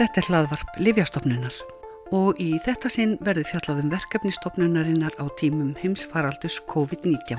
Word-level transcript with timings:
Þetta 0.00 0.16
er 0.22 0.28
hlaðvarp 0.30 0.76
Livjastofnunar 0.80 1.56
og 2.16 2.38
í 2.40 2.54
þetta 2.64 2.88
sinn 2.88 3.10
verður 3.20 3.44
fjallaðum 3.50 3.90
verkefnistofnunarinnar 3.92 5.12
á 5.20 5.28
tímum 5.36 5.74
heimsfaraldus 5.76 6.56
COVID-19. 6.72 7.36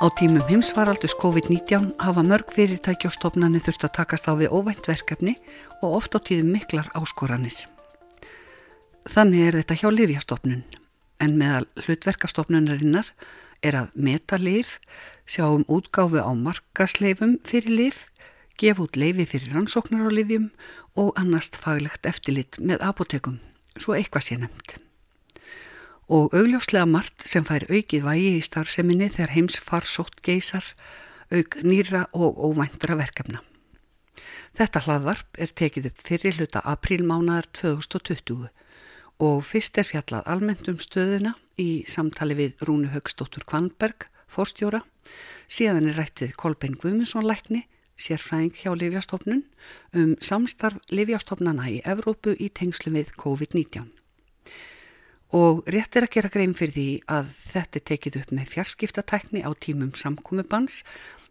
Á 0.00 0.06
tímum 0.16 0.40
heimsfaraldus 0.48 1.18
COVID-19 1.20 1.92
hafa 2.00 2.24
mörg 2.24 2.56
fyrirtæki 2.56 3.12
og 3.12 3.16
stofnani 3.18 3.60
þurft 3.60 3.84
að 3.90 3.94
takast 4.00 4.24
á 4.24 4.32
við 4.40 4.56
óvænt 4.56 4.88
verkefni 4.88 5.36
og 5.82 6.00
oft 6.00 6.16
á 6.16 6.18
tíðum 6.24 6.56
miklar 6.56 6.88
áskoranir. 6.96 7.60
Þannig 9.04 9.50
er 9.50 9.60
þetta 9.60 9.80
hjá 9.84 9.88
Livjastofnun 9.92 10.64
en 11.20 11.36
meðal 11.36 11.68
hlutverkastofnunarinnar 11.84 13.12
er 13.62 13.78
að 13.78 13.94
meta 13.94 14.38
lif, 14.40 14.78
sjá 15.26 15.46
um 15.48 15.64
útgáfi 15.70 16.20
á 16.22 16.30
markasleifum 16.34 17.38
fyrir 17.46 17.76
lif, 17.78 18.00
gefa 18.58 18.84
út 18.84 18.98
leifi 18.98 19.26
fyrir 19.26 19.54
rannsóknar 19.54 20.06
á 20.06 20.10
lifjum 20.12 20.50
og 20.98 21.14
annast 21.20 21.56
faglegt 21.58 22.06
eftirlit 22.06 22.58
með 22.60 22.84
apotekum, 22.88 23.38
svo 23.78 23.96
eitthvað 23.96 24.26
sé 24.26 24.38
nefnt. 24.42 24.76
Og 26.12 26.34
augljóslega 26.36 26.84
margt 26.90 27.24
sem 27.24 27.46
fær 27.46 27.64
aukið 27.70 28.04
vægi 28.04 28.34
í 28.36 28.44
starfseminni 28.44 29.08
þegar 29.14 29.34
heims 29.36 29.56
farsótt 29.56 30.20
geysar, 30.26 30.66
auk 31.32 31.56
nýra 31.64 32.04
og 32.12 32.36
óvæntra 32.36 32.98
verkefna. 32.98 33.40
Þetta 34.52 34.82
hlaðvarp 34.84 35.38
er 35.40 35.54
tekið 35.56 35.88
upp 35.88 36.02
fyrir 36.04 36.36
hluta 36.36 36.60
aprílmánaðar 36.68 37.48
2020 37.56 38.50
og 39.20 39.42
fyrst 39.46 39.78
er 39.78 39.88
fjallað 39.88 40.28
almennt 40.30 40.68
um 40.70 40.78
stöðuna 40.80 41.34
í 41.60 41.84
samtali 41.88 42.36
við 42.38 42.64
Rúnu 42.66 42.90
Högstóttur 42.94 43.44
Kvanberg, 43.48 44.08
forstjóra, 44.32 44.82
síðan 45.48 45.90
er 45.90 45.98
rætt 46.00 46.24
við 46.24 46.36
Kolbein 46.40 46.78
Guðmundsson 46.80 47.26
lækni, 47.28 47.66
sérfræðing 48.00 48.54
hjá 48.56 48.72
Livjastofnun, 48.74 49.44
um 49.94 50.14
samstarf 50.20 50.80
Livjastofnana 50.90 51.68
í 51.70 51.80
Evrópu 51.84 52.34
í 52.38 52.48
tengslu 52.48 52.94
við 52.96 53.12
COVID-19. 53.20 53.90
Og 55.32 55.62
rétt 55.72 55.96
er 55.96 56.06
að 56.06 56.14
gera 56.16 56.32
grein 56.32 56.52
fyrir 56.56 56.74
því 56.76 56.88
að 57.08 57.32
þetta 57.46 57.78
er 57.78 57.86
tekið 57.88 58.20
upp 58.20 58.36
með 58.36 58.52
fjarskiptatækni 58.52 59.44
á 59.48 59.50
tímum 59.56 59.94
samkomubans 59.96 60.82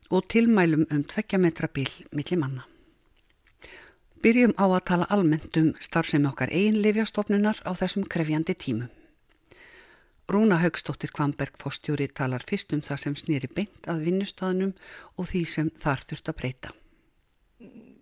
og 0.09 0.25
tilmælum 0.31 0.88
um 0.89 1.05
tveggja 1.05 1.38
metra 1.41 1.69
bíl 1.69 1.89
millir 2.09 2.41
manna. 2.41 2.70
Byrjum 4.22 4.52
á 4.53 4.66
að 4.69 4.83
tala 4.86 5.05
almennt 5.09 5.58
um 5.58 5.72
starfsemi 5.81 6.30
okkar 6.30 6.52
einlifjastofnunar 6.53 7.64
á 7.66 7.72
þessum 7.73 8.03
krefjandi 8.05 8.53
tímum. 8.53 8.89
Rúna 10.31 10.59
Haugstóttir 10.61 11.09
Kvamberg 11.11 11.58
fórstjóri 11.59 12.05
talar 12.08 12.45
fyrst 12.47 12.75
um 12.75 12.83
það 12.86 13.02
sem 13.03 13.16
snýri 13.17 13.50
beint 13.52 13.89
að 13.89 14.05
vinnustafnum 14.05 14.75
og 15.17 15.28
því 15.31 15.41
sem 15.50 15.72
þar 15.81 16.05
þurft 16.05 16.31
að 16.31 16.38
breyta. 16.38 16.72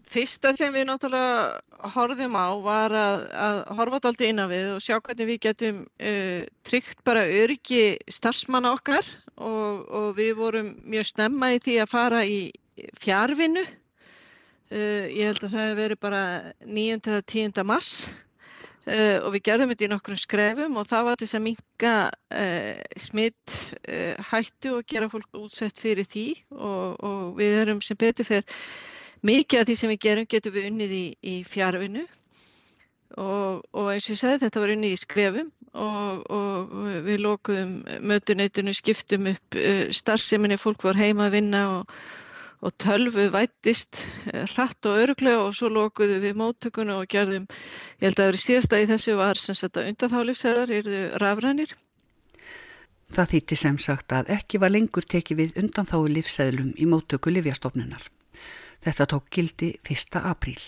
Fyrsta 0.09 0.52
sem 0.58 0.73
við 0.73 0.89
náttúrulega 0.89 1.89
horfum 1.95 2.36
á 2.36 2.48
var 2.66 2.94
að, 2.98 3.26
að 3.48 3.58
horfa 3.80 4.00
alltaf 4.02 4.28
inn 4.28 4.44
á 4.44 4.45
við 4.52 4.70
og 4.76 4.83
sjá 4.83 4.95
hvernig 4.98 5.30
við 5.30 5.42
getum 5.48 5.81
uh, 5.86 6.45
tryggt 6.66 7.04
bara 7.08 7.28
öryggi 7.30 7.83
starfsmanna 8.11 8.73
okkar 8.76 9.06
og, 9.38 9.86
og 9.88 10.08
við 10.17 10.33
vorum 10.42 10.73
mjög 10.83 11.14
snemma 11.14 11.54
í 11.56 11.61
því 11.64 11.80
að 11.83 11.94
fara 11.94 12.26
í 12.26 12.42
fjárvinnu. 13.00 13.64
Uh, 14.70 15.08
ég 15.09 15.25
held 15.25 15.39
að 15.42 15.53
það 15.56 15.64
hefur 15.64 15.78
verið 15.80 15.98
bara 16.03 16.23
9. 16.62 16.98
til 17.02 17.16
10. 17.50 17.62
mass 17.66 18.12
uh, 18.86 19.17
og 19.26 19.31
við 19.34 19.42
gerðum 19.48 19.72
þetta 19.73 19.88
í 19.88 19.89
nokkrum 19.89 20.20
skrefum 20.22 20.78
og 20.78 20.86
það 20.92 21.08
var 21.08 21.17
þess 21.23 21.38
að 21.39 21.44
minka 21.48 21.94
smitt 23.02 23.56
hættu 24.30 24.76
og 24.76 24.86
gera 24.86 25.10
fólk 25.10 25.39
útsett 25.42 25.82
fyrir 25.82 26.05
því 26.05 26.27
og, 26.54 27.02
og 27.02 27.33
við 27.42 27.58
erum 27.64 27.82
sem 27.82 27.98
betur 27.98 28.30
fyrir 28.30 28.45
mikið 29.26 29.64
af 29.64 29.67
því 29.71 29.80
sem 29.82 29.93
við 29.95 30.02
gerum 30.05 30.30
getum 30.30 30.54
við 30.54 30.70
unnið 30.70 30.95
í, 30.99 31.04
í 31.17 31.36
fjárvinnu 31.49 32.05
og, 33.17 33.66
og 33.73 33.89
eins 33.89 34.05
og 34.05 34.14
ég 34.14 34.22
sagði 34.22 34.43
þetta 34.45 34.66
var 34.67 34.77
unnið 34.77 34.93
í 34.93 35.02
skrefum 35.02 35.52
og, 35.73 36.23
og 36.30 36.80
við 37.10 37.26
lókuðum 37.26 37.76
mötuneytinu, 38.05 38.77
skiptum 38.77 39.33
upp 39.33 39.58
starfseminni, 39.98 40.61
fólk 40.61 40.86
var 40.86 41.02
heima 41.02 41.26
að 41.26 41.39
vinna 41.39 41.67
og, 41.80 41.99
og 42.59 42.75
tölvu 42.81 43.30
vættist 43.33 44.02
uh, 44.33 44.43
hratt 44.53 44.89
og 44.89 45.03
öruglega 45.03 45.43
og 45.45 45.53
svo 45.55 45.70
lókuðum 45.73 46.23
við 46.23 46.39
móttökunu 46.39 46.97
og 46.99 47.08
gerðum, 47.11 47.47
ég 47.99 48.09
held 48.09 48.20
að 48.20 48.31
verið 48.31 48.45
síðasta 48.45 48.81
í 48.81 48.89
þessu 48.89 49.15
var 49.20 49.39
sem 49.39 49.58
sagt 49.58 49.80
að 49.80 49.93
undanþálifsæðar 49.93 50.75
eruðu 50.80 51.05
rafrænir. 51.23 51.75
Það 53.09 53.31
þýtti 53.33 53.58
sem 53.58 53.80
sagt 53.81 54.14
að 54.14 54.30
ekki 54.36 54.59
var 54.61 54.73
lengur 54.73 55.08
tekið 55.08 55.39
við 55.39 55.55
undanþáu 55.64 56.03
lífsæðlum 56.14 56.75
í 56.77 56.86
móttöku 56.86 57.33
Livjastofnunar. 57.33 58.03
Þetta 58.86 59.08
tók 59.09 59.31
gildi 59.33 59.73
1. 59.81 60.19
apríl. 60.21 60.61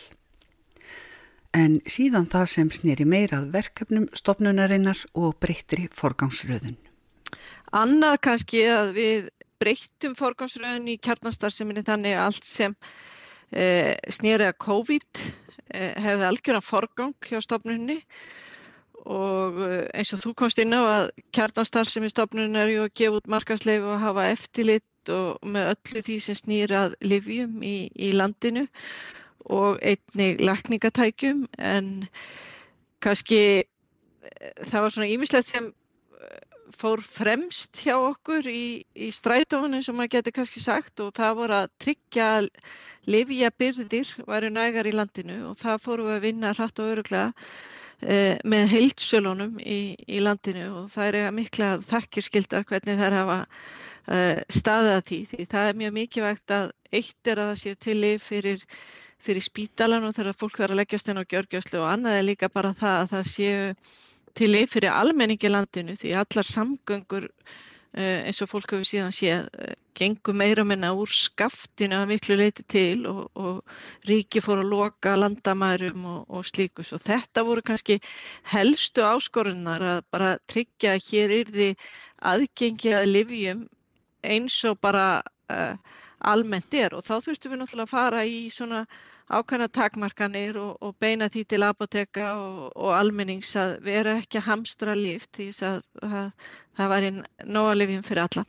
En 1.53 1.81
síðan 1.85 2.29
það 2.31 2.47
sem 2.47 2.71
snýri 2.71 3.05
meirað 3.05 3.51
verkefnum 3.53 4.07
stopnunarinnar 4.15 5.03
og 5.13 5.35
breyttri 5.43 5.89
forgangsröðun. 5.91 6.77
Annað 7.75 8.17
kannski 8.25 8.63
að 8.71 8.93
við 8.95 9.29
breyttum 9.61 10.17
forgangsröðun 10.19 10.89
í 10.91 10.97
kjarnastarseminni 11.05 11.85
þannig 11.87 12.17
að 12.17 12.27
allt 12.27 12.47
sem 12.47 12.75
eh, 13.53 13.95
snýri 14.09 14.49
að 14.49 14.59
COVID 14.65 15.23
eh, 15.23 15.93
hefði 16.01 16.29
algjörðan 16.29 16.67
forgang 16.67 17.15
hjá 17.29 17.39
stopnunni 17.45 17.99
og 19.01 19.57
eins 19.97 20.11
og 20.13 20.21
þú 20.21 20.35
komst 20.37 20.59
inn 20.61 20.75
á 20.77 20.81
að 20.81 21.07
kjarnastarseminni 21.33 22.13
stopnunni 22.13 22.61
er 22.61 22.73
ju 22.73 22.85
að 22.85 22.93
gefa 23.01 23.21
út 23.21 23.31
markasleif 23.33 23.87
og 23.89 24.01
hafa 24.03 24.27
eftirlit 24.33 25.13
og 25.13 25.41
með 25.41 25.71
öllu 25.73 26.03
því 26.05 26.19
sem 26.21 26.37
snýrað 26.37 26.93
livjum 27.01 27.63
í, 27.65 27.89
í 27.97 28.11
landinu 28.13 28.67
og 29.49 29.81
einnig 29.81 30.41
lakningatækjum 30.45 31.47
en 31.57 31.91
kannski 33.01 33.63
það 34.61 34.83
var 34.85 34.93
svona 34.93 35.09
ímislegt 35.09 35.49
sem 35.49 35.71
fór 36.75 37.01
fremst 37.05 37.81
hjá 37.83 37.95
okkur 37.97 38.47
í, 38.49 38.83
í 38.95 39.09
strætónu 39.13 39.81
sem 39.83 39.97
maður 39.97 40.15
getur 40.17 40.35
kannski 40.39 40.63
sagt 40.63 41.03
og 41.03 41.13
það 41.17 41.37
voru 41.41 41.59
að 41.59 41.69
tryggja 41.83 42.29
livja 43.09 43.51
byrðir 43.57 44.15
væri 44.27 44.51
nægar 44.53 44.89
í 44.89 44.95
landinu 44.95 45.37
og 45.51 45.59
það 45.61 45.85
fóru 45.85 46.09
að 46.13 46.25
vinna 46.27 46.53
hratt 46.53 46.81
og 46.81 46.91
öruglega 46.93 47.31
eh, 48.01 48.37
með 48.43 48.75
heildsölunum 48.75 49.57
í, 49.61 49.95
í 50.07 50.21
landinu 50.21 50.67
og 50.81 50.91
það 50.93 51.21
er 51.21 51.37
mikla 51.37 51.71
þakkirskildar 51.87 52.67
hvernig 52.69 52.99
þær 53.01 53.17
hafa 53.21 53.39
uh, 53.41 54.37
staðið 54.49 54.93
að 54.95 55.03
því 55.09 55.19
því 55.31 55.47
það 55.53 55.69
er 55.69 55.81
mjög 55.81 55.97
mikilvægt 55.97 56.55
að 56.57 56.71
eitt 56.91 57.31
er 57.31 57.41
að 57.41 57.51
það 57.51 57.59
séu 57.63 57.81
til 57.85 57.97
lif 58.01 58.29
fyrir, 58.29 58.63
fyrir 59.21 59.45
spítalan 59.45 60.07
og 60.07 60.15
þegar 60.17 60.37
fólk 60.37 60.61
þarf 60.61 60.75
að 60.75 60.81
leggjast 60.81 61.11
inn 61.11 61.21
á 61.21 61.29
gjörgjöslu 61.33 61.81
og 61.81 61.89
annað 61.89 62.19
er 62.19 62.27
líka 62.27 62.51
bara 62.53 62.73
það 62.77 63.01
að 63.01 63.11
það 63.15 63.29
séu 63.33 63.75
til 64.37 64.53
lif 64.55 64.75
fyrir 64.75 64.93
almenningi 64.93 65.51
landinu 65.51 65.95
því 65.99 66.15
allar 66.21 66.47
samgöngur 66.47 67.27
uh, 67.27 68.19
eins 68.25 68.41
og 68.43 68.51
fólk 68.51 68.75
hefur 68.75 68.87
síðan 68.87 69.15
séð 69.15 69.47
uh, 69.47 69.73
gengur 69.97 70.37
meira 70.37 70.63
minna 70.67 70.93
úr 70.95 71.11
skaftinu 71.11 71.99
að 71.99 72.13
miklu 72.13 72.37
leiti 72.39 72.63
til 72.75 73.05
og, 73.09 73.23
og 73.35 74.07
ríki 74.07 74.43
fór 74.43 74.63
að 74.63 74.71
loka 74.71 75.17
landamærum 75.19 76.05
og, 76.13 76.21
og 76.29 76.47
slíkus 76.47 76.93
og 76.95 77.03
þetta 77.05 77.43
voru 77.47 77.65
kannski 77.67 77.99
helstu 78.53 79.03
áskorunar 79.07 79.83
að 79.95 80.05
bara 80.13 80.31
tryggja 80.47 80.95
að 80.95 81.09
hér 81.09 81.35
er 81.41 81.53
því 81.57 81.69
aðgengi 82.31 82.95
að 82.95 83.11
livjum 83.11 83.67
eins 84.23 84.57
og 84.69 84.79
bara 84.81 85.05
uh, 85.51 85.75
almennt 86.31 86.73
er. 86.77 86.95
Og 86.95 87.05
þá 87.05 87.17
þurftum 87.25 87.53
við 87.53 87.61
náttúrulega 87.61 87.87
að 87.89 87.95
fara 87.95 88.25
í 88.25 88.43
svona 88.53 88.83
ákvæmna 89.31 89.67
takmarkanir 89.71 90.57
og, 90.59 90.75
og 90.83 90.95
beina 90.99 91.29
því 91.31 91.43
til 91.53 91.65
apoteka 91.67 92.33
og, 92.39 92.65
og 92.75 92.91
almennings 92.97 93.53
að 93.59 93.77
vera 93.85 94.17
ekki 94.19 94.41
að 94.41 94.47
hamstra 94.49 94.95
líf 94.97 95.27
því 95.35 95.47
að 95.67 95.79
það, 96.01 96.51
það 96.77 96.91
var 96.93 97.07
einn 97.07 97.23
nóalifjum 97.57 98.05
fyrir 98.07 98.25
alla. 98.25 98.45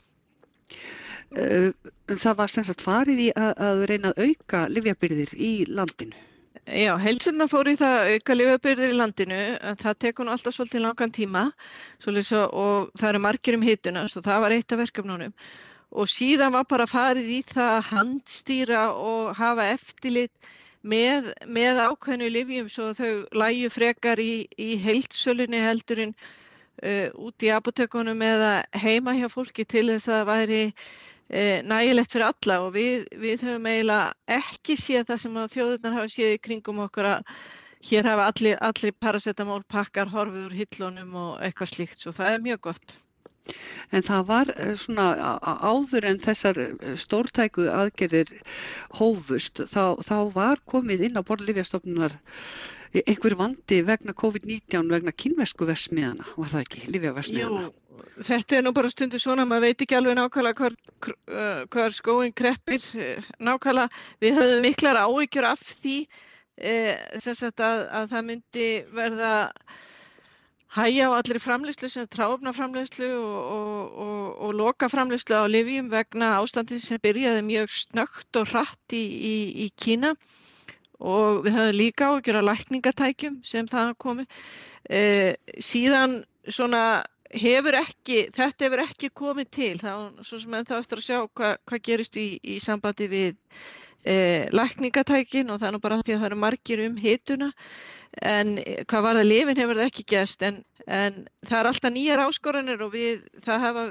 Eh, 1.39 1.71
það 2.13 2.37
var 2.43 2.53
sem 2.53 2.67
sagt 2.69 2.85
farið 2.85 3.25
í 3.29 3.31
að, 3.33 3.55
að 3.69 3.87
reyna 3.93 4.13
að 4.13 4.29
auka 4.29 4.67
livjabyrðir 4.73 5.35
í 5.39 5.55
landinu? 5.71 6.29
Já, 6.63 6.93
heilsunna 7.03 7.49
fór 7.51 7.73
í 7.73 7.79
það 7.79 7.97
að 7.99 8.13
auka 8.15 8.35
livjabyrðir 8.39 8.93
í 8.93 8.99
landinu, 9.01 9.43
það 9.81 9.99
tekur 10.05 10.27
nú 10.29 10.35
alltaf 10.35 10.55
svolítið 10.55 10.85
langan 10.85 11.15
tíma 11.15 11.49
svo, 11.99 12.43
og 12.47 12.93
það 12.95 13.09
eru 13.09 13.23
margir 13.25 13.59
um 13.59 13.65
hituna, 13.67 14.05
svo 14.11 14.23
það 14.23 14.45
var 14.45 14.55
eitt 14.55 14.75
af 14.75 14.83
verkefnunum 14.85 15.35
og 15.93 16.09
síðan 16.09 16.55
var 16.55 16.67
bara 16.69 16.89
farið 16.89 17.29
í 17.37 17.41
það 17.47 17.71
að 17.77 17.89
handstýra 17.91 18.83
og 18.97 19.33
hafa 19.37 19.69
eftirlit 19.75 20.53
með, 20.83 21.33
með 21.47 21.81
ákveðnu 21.87 22.29
livjum 22.33 22.69
svo 22.71 22.91
þau 22.99 23.25
læju 23.39 23.71
frekar 23.73 24.21
í, 24.23 24.47
í 24.59 24.75
heilsölunni 24.83 25.63
heldurinn 25.63 26.15
uh, 26.17 27.09
út 27.15 27.47
í 27.47 27.53
apotekunum 27.55 28.23
eða 28.27 28.53
heima 28.75 29.15
hjá 29.19 29.29
fólki 29.33 29.65
til 29.65 29.89
þess 29.93 30.11
að 30.11 30.19
það 30.19 30.31
væri 30.33 30.63
uh, 30.67 31.59
nægilegt 31.71 32.17
fyrir 32.17 32.29
alla 32.29 32.61
og 32.67 32.73
við, 32.77 33.09
við 33.23 33.47
höfum 33.47 33.71
eiginlega 33.71 34.39
ekki 34.41 34.79
séð 34.81 35.09
það 35.13 35.23
sem 35.25 35.43
þjóðurnar 35.57 35.99
hafa 36.01 36.15
séð 36.17 36.37
í 36.37 36.43
kringum 36.49 36.83
okkur 36.87 37.11
að 37.15 37.37
hér 37.83 38.07
hafa 38.07 38.29
allir, 38.31 38.59
allir 38.63 38.99
paracetamól 39.03 39.63
pakkar 39.71 40.11
horfið 40.11 40.51
úr 40.51 40.59
hillunum 40.61 41.17
og 41.19 41.33
eitthvað 41.43 41.73
slíkt 41.73 42.03
svo 42.03 42.15
það 42.15 42.37
er 42.37 42.45
mjög 42.45 42.69
gott. 42.71 42.99
En 43.93 44.05
það 44.07 44.27
var 44.29 44.51
eh, 44.57 44.75
svona 44.79 45.07
áður 45.43 46.07
en 46.11 46.21
þessar 46.23 46.61
eh, 46.63 46.95
stórtæku 47.01 47.67
aðgerðir 47.73 48.31
hófust, 49.01 49.65
þá, 49.73 49.99
þá 50.05 50.17
var 50.37 50.63
komið 50.73 51.09
inn 51.09 51.19
á 51.19 51.27
borðlifjastofnunar 51.27 52.17
einhver 53.01 53.35
vandi 53.41 53.81
vegna 53.89 54.13
COVID-19 54.23 54.91
vegna 54.93 55.15
kynvesku 55.17 55.67
versmiðana, 55.69 56.27
var 56.37 56.51
það 56.53 56.65
ekki, 56.67 56.83
livjaversmiðana? 56.93 57.63
Jú, 57.69 58.03
þetta 58.29 58.59
er 58.59 58.67
nú 58.67 58.73
bara 58.77 58.91
stundu 58.93 59.21
svona, 59.23 59.47
maður 59.49 59.71
veit 59.71 59.85
ekki 59.85 59.97
alveg 59.97 60.19
nákvæmlega 60.19 60.67
hvar, 60.67 60.77
hvar 61.73 61.97
skóin 61.97 62.35
kreppir 62.37 62.85
nákvæmlega. 63.41 64.03
Við 64.23 64.37
höfum 64.39 64.67
miklar 64.67 65.01
áhyggjur 65.07 65.49
af 65.49 65.65
því 65.81 65.97
eh, 66.61 67.01
að, 67.17 67.65
að 67.65 68.13
það 68.13 68.29
myndi 68.29 68.69
verða 68.93 69.33
hæja 70.73 71.11
á 71.13 71.17
allri 71.19 71.41
framleyslu 71.43 71.89
sem 71.93 72.09
tráfna 72.09 72.53
framleyslu 72.57 73.09
og, 73.19 73.41
og, 73.57 73.99
og, 74.05 74.29
og 74.47 74.55
loka 74.57 74.89
framleyslu 74.89 75.37
á 75.37 75.45
livjum 75.51 75.91
vegna 75.93 76.39
ástandið 76.41 76.81
sem 76.85 77.03
byrjaði 77.03 77.45
mjög 77.45 77.75
snögt 77.77 78.41
og 78.41 78.49
hratt 78.55 78.97
í, 78.97 79.03
í, 79.03 79.37
í 79.65 79.69
Kína. 79.77 80.15
Og 81.03 81.43
við 81.45 81.57
höfum 81.59 81.77
líka 81.77 82.09
á 82.09 82.13
að 82.15 82.25
gera 82.29 82.45
lækningatækjum 82.47 83.41
sem 83.45 83.69
það 83.69 83.97
komi. 84.01 84.27
Eh, 84.89 85.35
síðan 85.59 86.21
svona 86.49 87.03
hefur 87.33 87.77
ekki, 87.81 88.27
þetta 88.33 88.69
hefur 88.69 88.85
ekki 88.87 89.13
komið 89.13 89.53
til. 89.53 89.73
Þá 89.83 90.23
svo 90.25 90.41
sem 90.41 90.57
en 90.57 90.69
þá 90.69 90.77
eftir 90.79 91.03
að 91.03 91.09
sjá 91.09 91.19
hva, 91.25 91.55
hvað 91.69 91.87
gerist 91.89 92.21
í, 92.21 92.29
í 92.41 92.61
sambandi 92.63 93.09
við 93.13 93.35
eh, 94.05 94.49
lækningatækin 94.55 95.53
og 95.53 95.65
nú 95.69 95.83
bara 95.83 96.01
því 96.01 96.17
að 96.17 96.23
það 96.23 96.31
eru 96.31 96.45
margir 96.47 96.87
um 96.87 96.97
hituna 97.01 97.53
en 98.21 98.57
hvað 98.61 99.05
var 99.07 99.19
það 99.19 99.29
lifin 99.29 99.61
hefur 99.63 99.79
það 99.79 99.89
ekki 99.89 100.05
gæst 100.13 100.43
en, 100.47 100.59
en 100.87 101.15
það 101.49 101.59
er 101.59 101.69
alltaf 101.71 101.95
nýjar 101.95 102.23
áskoranir 102.27 102.83
og 102.85 102.93
við, 102.93 103.23
það 103.45 103.65
hafa, 103.67 103.85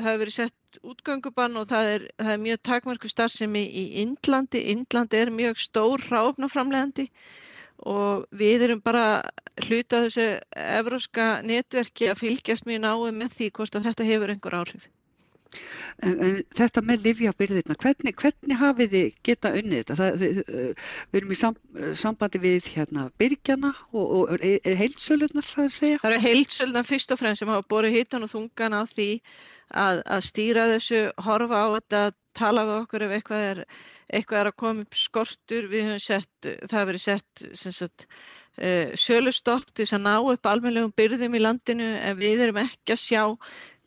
hafa 0.00 0.16
verið 0.22 0.34
sett 0.34 0.80
útgöngubann 0.82 1.56
og 1.60 1.68
það 1.70 1.92
er, 1.94 2.06
það 2.18 2.32
er 2.34 2.42
mjög 2.46 2.62
takmarku 2.68 3.10
starfsemi 3.10 3.62
í 3.66 3.84
Indlandi. 4.02 4.64
Indlandi 4.74 5.20
er 5.20 5.32
mjög 5.34 5.62
stór 5.62 6.04
ráfnaframlegandi 6.10 7.08
og 7.88 8.26
við 8.34 8.66
erum 8.66 8.82
bara 8.82 9.22
hlutað 9.62 10.08
þessu 10.08 10.28
evróska 10.58 11.28
netverki 11.46 12.10
að 12.10 12.24
fylgjast 12.24 12.66
mjög 12.66 12.84
náðu 12.84 13.12
með 13.14 13.36
því 13.38 13.50
hvort 13.54 13.82
þetta 13.86 14.08
hefur 14.08 14.34
einhver 14.34 14.58
áhrif. 14.58 14.88
En, 16.04 16.14
en 16.22 16.34
þetta 16.54 16.82
með 16.86 17.06
livjabyrðirna, 17.08 17.76
hvernig, 17.82 18.14
hvernig 18.20 18.58
hafið 18.60 18.94
þið 18.94 19.06
geta 19.26 19.52
unnið 19.58 19.80
þetta? 19.80 19.96
Það, 19.98 20.18
við, 20.22 20.40
við 21.08 21.20
erum 21.20 21.34
í 21.34 21.38
sam, 21.40 21.56
sambandi 21.98 22.40
við 22.42 22.68
hérna 22.76 23.06
byrgjana 23.18 23.72
og, 23.90 24.04
og 24.04 24.34
er, 24.36 24.58
er 24.62 24.78
heilsöluðnar 24.78 25.48
það 25.48 25.64
að 25.64 25.76
segja? 25.78 26.00
Það 26.02 26.12
eru 26.12 26.24
heilsöluðnar 26.26 26.88
fyrst 26.88 27.14
og 27.14 27.20
fremst 27.22 27.42
sem 27.42 27.52
hafa 27.52 27.66
borið 27.74 27.96
hittan 27.98 28.26
og 28.26 28.32
þungan 28.34 28.78
á 28.78 28.82
því 28.86 29.08
að, 29.68 30.02
að 30.04 30.26
stýra 30.28 30.66
þessu, 30.74 31.04
horfa 31.26 31.62
á 31.64 31.66
þetta, 31.76 32.02
tala 32.38 32.66
við 32.68 32.76
okkur 32.82 33.06
ef 33.06 33.14
eitthvað 33.16 33.46
er, 33.46 33.62
eitthvað 34.14 34.42
er 34.42 34.50
að 34.50 34.58
koma 34.62 34.84
upp 34.84 34.98
skortur. 34.98 35.70
Við 35.72 35.88
höfum 35.88 36.04
sett, 36.04 36.34
það 36.44 36.76
hefur 36.76 36.92
verið 36.92 37.04
sett 37.04 37.48
sagt, 37.58 38.06
uh, 38.60 38.94
sölustopp 38.98 39.72
til 39.72 39.84
þess 39.84 39.98
að 39.98 40.06
ná 40.06 40.14
upp 40.34 40.52
almennlegum 40.52 40.94
byrðum 40.96 41.34
í 41.34 41.42
landinu 41.42 41.90
en 41.98 42.20
við 42.20 42.46
erum 42.46 42.62
ekki 42.62 42.94
að 42.94 43.02
sjá 43.02 43.24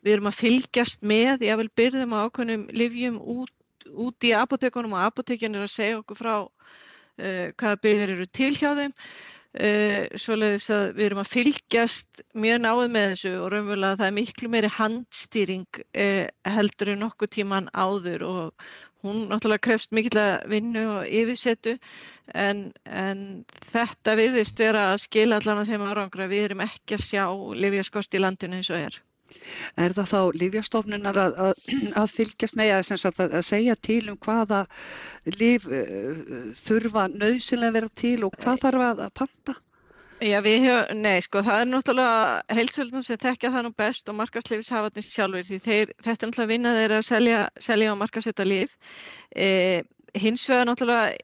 Við 0.02 0.16
erum 0.16 0.30
að 0.30 0.38
fylgjast 0.40 1.04
með, 1.06 1.44
ég 1.46 1.58
vil 1.60 1.68
byrðum 1.78 2.14
á 2.18 2.26
ákveðnum 2.26 2.64
livjum 2.74 3.18
út, 3.20 3.52
út 3.86 4.26
í 4.26 4.32
apotekunum 4.34 4.96
og 4.96 5.04
apotekin 5.06 5.54
er 5.54 5.66
að 5.66 5.74
segja 5.74 6.00
okkur 6.00 6.18
frá 6.18 6.34
uh, 6.42 7.46
hvaða 7.54 7.78
byrðir 7.84 8.16
eru 8.16 8.26
til 8.26 8.50
hjá 8.56 8.72
þeim. 8.78 8.96
Uh, 9.52 10.06
svoleiðis 10.16 10.70
að 10.72 10.86
við 10.96 11.06
erum 11.10 11.20
að 11.20 11.32
fylgjast 11.34 12.22
mjög 12.40 12.62
náðu 12.64 12.86
með 12.94 13.10
þessu 13.10 13.32
og 13.36 13.50
raunverulega 13.52 13.98
það 14.00 14.06
er 14.06 14.14
miklu 14.16 14.48
meiri 14.48 14.70
handstýring 14.78 15.82
uh, 15.92 16.24
heldur 16.54 16.94
en 16.94 17.04
nokkuð 17.04 17.32
tíman 17.36 17.68
áður 17.76 18.24
og 18.30 18.70
hún 19.02 19.26
náttúrulega 19.28 19.66
krefst 19.66 19.92
mikill 19.92 20.18
að 20.22 20.48
vinnu 20.50 20.82
og 20.94 21.06
yfirsetu 21.20 21.76
en, 22.32 22.68
en 22.86 23.22
þetta 23.72 24.16
virðist 24.18 24.62
vera 24.62 24.88
að 24.92 25.02
skila 25.04 25.40
allan 25.42 25.62
að 25.62 25.72
þeim 25.72 25.86
árangra 25.90 26.28
við 26.30 26.48
erum 26.48 26.62
ekki 26.64 26.96
að 26.96 27.06
sjá 27.10 27.24
livjaskost 27.66 28.14
í 28.14 28.22
landinu 28.22 28.60
eins 28.60 28.70
og 28.70 28.78
er. 28.78 29.00
Er 29.80 29.94
það 29.96 30.08
þá 30.12 30.20
Lífjastofnunar 30.42 31.18
að, 31.22 31.36
að, 31.46 31.66
að 32.02 32.14
fylgjast 32.16 32.58
með 32.58 32.72
að, 32.76 32.92
að, 33.10 33.20
að 33.40 33.44
segja 33.48 33.76
til 33.88 34.02
um 34.12 34.18
hvaða 34.26 34.62
líf 35.40 35.68
uh, 35.70 36.22
þurfa 36.58 37.08
nöðsynlega 37.14 37.72
að 37.72 37.76
vera 37.78 37.92
til 38.02 38.16
og 38.26 38.38
hvað 38.38 38.64
þarf 38.66 38.88
að 38.88 39.04
panta? 39.20 39.58
Já, 40.22 40.36
við 40.44 40.68
hefum, 40.68 41.00
nei, 41.02 41.16
sko, 41.24 41.40
það 41.42 41.60
er 41.60 41.68
náttúrulega 41.72 42.58
heilsöldun 42.58 43.02
sem 43.02 43.18
tekja 43.18 43.50
það 43.50 43.64
nú 43.66 43.72
best 43.82 44.10
og 44.10 44.14
markasleifishafatnins 44.20 45.08
sjálfur 45.10 45.48
því 45.48 45.58
þeir, 45.64 45.94
þetta 46.04 46.12
er 46.12 46.30
náttúrulega 46.30 46.52
vinnað 46.52 46.78
þeirra 46.78 47.00
að 47.00 47.08
selja, 47.08 47.40
selja 47.66 47.88
og 47.90 47.98
markasetta 47.98 48.46
líf. 48.46 48.76
E, 49.34 49.48
hins 50.18 50.44
vegar 50.48 50.66
náttúrulega 50.68 51.16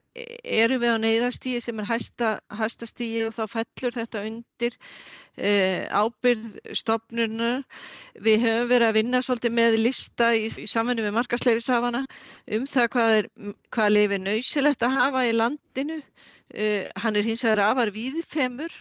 eru 0.42 0.78
við 0.80 0.94
á 0.96 0.98
neyðarstíði 1.02 1.60
sem 1.62 1.80
er 1.82 1.88
hæsta, 1.88 2.28
hæsta 2.60 2.88
stíði 2.88 3.26
og 3.28 3.34
þá 3.36 3.42
fellur 3.52 3.96
þetta 3.98 4.22
undir 4.24 4.76
e, 5.36 5.50
ábyrð 5.92 6.56
stopnurnar. 6.80 7.62
Við 8.16 8.46
höfum 8.46 8.70
verið 8.72 8.88
að 8.88 8.98
vinna 8.98 9.22
svolítið 9.24 9.56
með 9.58 9.78
lista 9.82 10.30
í, 10.34 10.48
í 10.48 10.66
samfunni 10.70 11.04
með 11.04 11.18
markasleifishafana 11.20 12.04
um 12.56 12.68
það 12.70 12.90
hvað 12.96 13.16
er, 13.18 13.30
hvað 13.76 13.94
lifir 13.94 14.24
nöysilegt 14.24 14.86
að 14.86 14.96
hafa 15.02 15.26
í 15.28 15.36
landinu. 15.36 16.00
E, 16.48 16.88
hann 16.96 17.20
er 17.20 17.28
hins 17.28 17.44
vegar 17.44 17.66
afar 17.68 17.92
víðfemur 17.92 18.72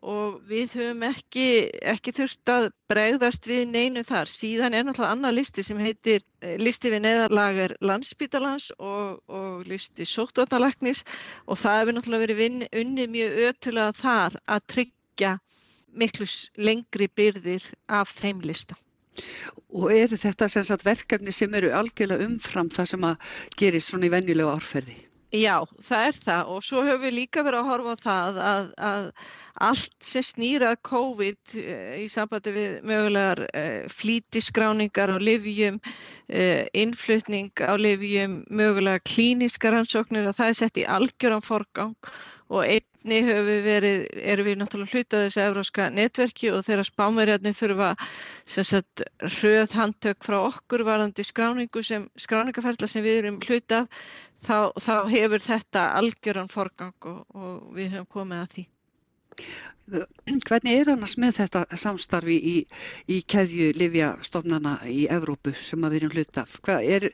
og 0.00 0.40
við 0.48 0.74
höfum 0.78 1.02
ekki, 1.10 1.46
ekki 1.92 2.12
þurft 2.16 2.52
að 2.52 2.66
bregðast 2.90 3.46
við 3.48 3.66
neinu 3.72 4.02
þar. 4.06 4.30
Síðan 4.32 4.76
er 4.76 4.86
náttúrulega 4.86 5.16
annar 5.16 5.34
listi 5.36 5.64
sem 5.66 5.80
heitir 5.82 6.22
eh, 6.40 6.56
listi 6.60 6.92
við 6.92 7.04
neðarlagar 7.04 7.76
landsbítalans 7.84 8.70
og, 8.78 9.20
og 9.28 9.66
listi 9.68 10.06
sóttvarnalagnis 10.08 11.04
og 11.46 11.60
það 11.60 11.80
hefur 11.82 11.98
náttúrulega 11.98 12.26
verið 12.26 12.40
vin, 12.40 12.62
unni 12.82 13.08
mjög 13.12 13.40
ötulega 13.50 13.96
þar 14.00 14.38
að 14.46 14.66
tryggja 14.74 15.34
miklu 16.00 16.28
lengri 16.56 17.10
byrðir 17.12 17.66
af 17.88 18.14
þeim 18.16 18.40
lista. 18.46 18.78
Og 19.74 19.90
eru 19.92 20.16
þetta 20.16 20.48
sem 20.48 20.64
sagt 20.64 20.86
verkefni 20.86 21.34
sem 21.34 21.54
eru 21.58 21.74
algjörlega 21.76 22.24
umfram 22.24 22.70
það 22.72 22.92
sem 22.94 23.06
að 23.10 23.30
gerist 23.58 23.92
svona 23.92 24.08
í 24.08 24.12
venjulega 24.14 24.54
árferði? 24.56 24.96
Já, 25.30 25.62
það 25.86 26.06
er 26.08 26.16
það. 26.24 26.48
Og 26.50 26.64
svo 26.66 26.80
höfum 26.82 27.04
við 27.04 27.14
líka 27.14 27.44
verið 27.46 27.60
að 27.60 27.68
horfa 27.70 27.92
á 27.94 28.02
það 28.02 28.38
að, 28.50 28.70
að 28.90 29.04
allt 29.68 29.94
sem 30.02 30.24
snýrað 30.26 30.80
COVID 30.88 31.54
eh, 31.60 32.00
í 32.02 32.08
sambandi 32.10 32.54
við 32.56 32.74
mögulegar 32.90 33.44
eh, 33.54 33.84
flítiskráningar 33.94 35.14
á 35.14 35.18
livjum, 35.22 35.78
eh, 36.26 36.66
innflutning 36.74 37.52
á 37.62 37.78
livjum, 37.78 38.40
mögulegar 38.50 39.04
klíniska 39.06 39.70
rannsóknir 39.70 40.26
og 40.26 40.34
það 40.40 40.50
er 40.50 40.60
sett 40.64 40.82
í 40.82 40.88
algjöran 40.98 41.46
forgang 41.46 41.94
og 42.50 42.64
einni 42.66 43.20
við 43.46 43.60
verið, 43.64 44.00
erum 44.32 44.48
við 44.48 44.58
náttúrulega 44.58 44.98
hlutað 44.98 45.24
þessu 45.26 45.42
euróska 45.44 45.86
netverki 45.94 46.50
og 46.50 46.64
þeirra 46.66 46.86
spámerjarnir 46.88 47.56
þurfa 47.56 47.90
sagt, 48.50 49.04
hröð 49.38 49.76
handtök 49.78 50.26
frá 50.26 50.40
okkur 50.48 50.84
varðandi 50.88 51.26
skráningu 51.26 51.84
sem, 51.86 52.08
skráningaferðla 52.18 52.90
sem 52.90 53.06
við 53.06 53.22
erum 53.22 53.38
hlutað 53.46 53.86
þá, 54.42 54.72
þá 54.82 54.94
hefur 55.14 55.46
þetta 55.46 55.86
algjöran 56.00 56.50
forgang 56.50 57.10
og, 57.12 57.22
og 57.38 57.70
við 57.78 57.94
höfum 57.94 58.12
komið 58.18 58.42
að 58.42 58.54
því. 58.56 58.66
Hvernig 60.46 60.74
er 60.76 60.88
annars 60.92 61.16
með 61.18 61.36
þetta 61.40 61.78
samstarfi 61.82 62.36
í, 62.50 62.56
í 63.10 63.16
keðju 63.32 63.70
livjastofnana 63.78 64.76
í 64.90 65.06
Evrópu 65.10 65.54
sem 65.56 65.86
að 65.86 65.94
við 65.94 66.00
erum 66.00 66.12
hlut 66.14 66.40
af? 66.42 66.58
Hvað, 66.66 66.86
er, 66.96 67.06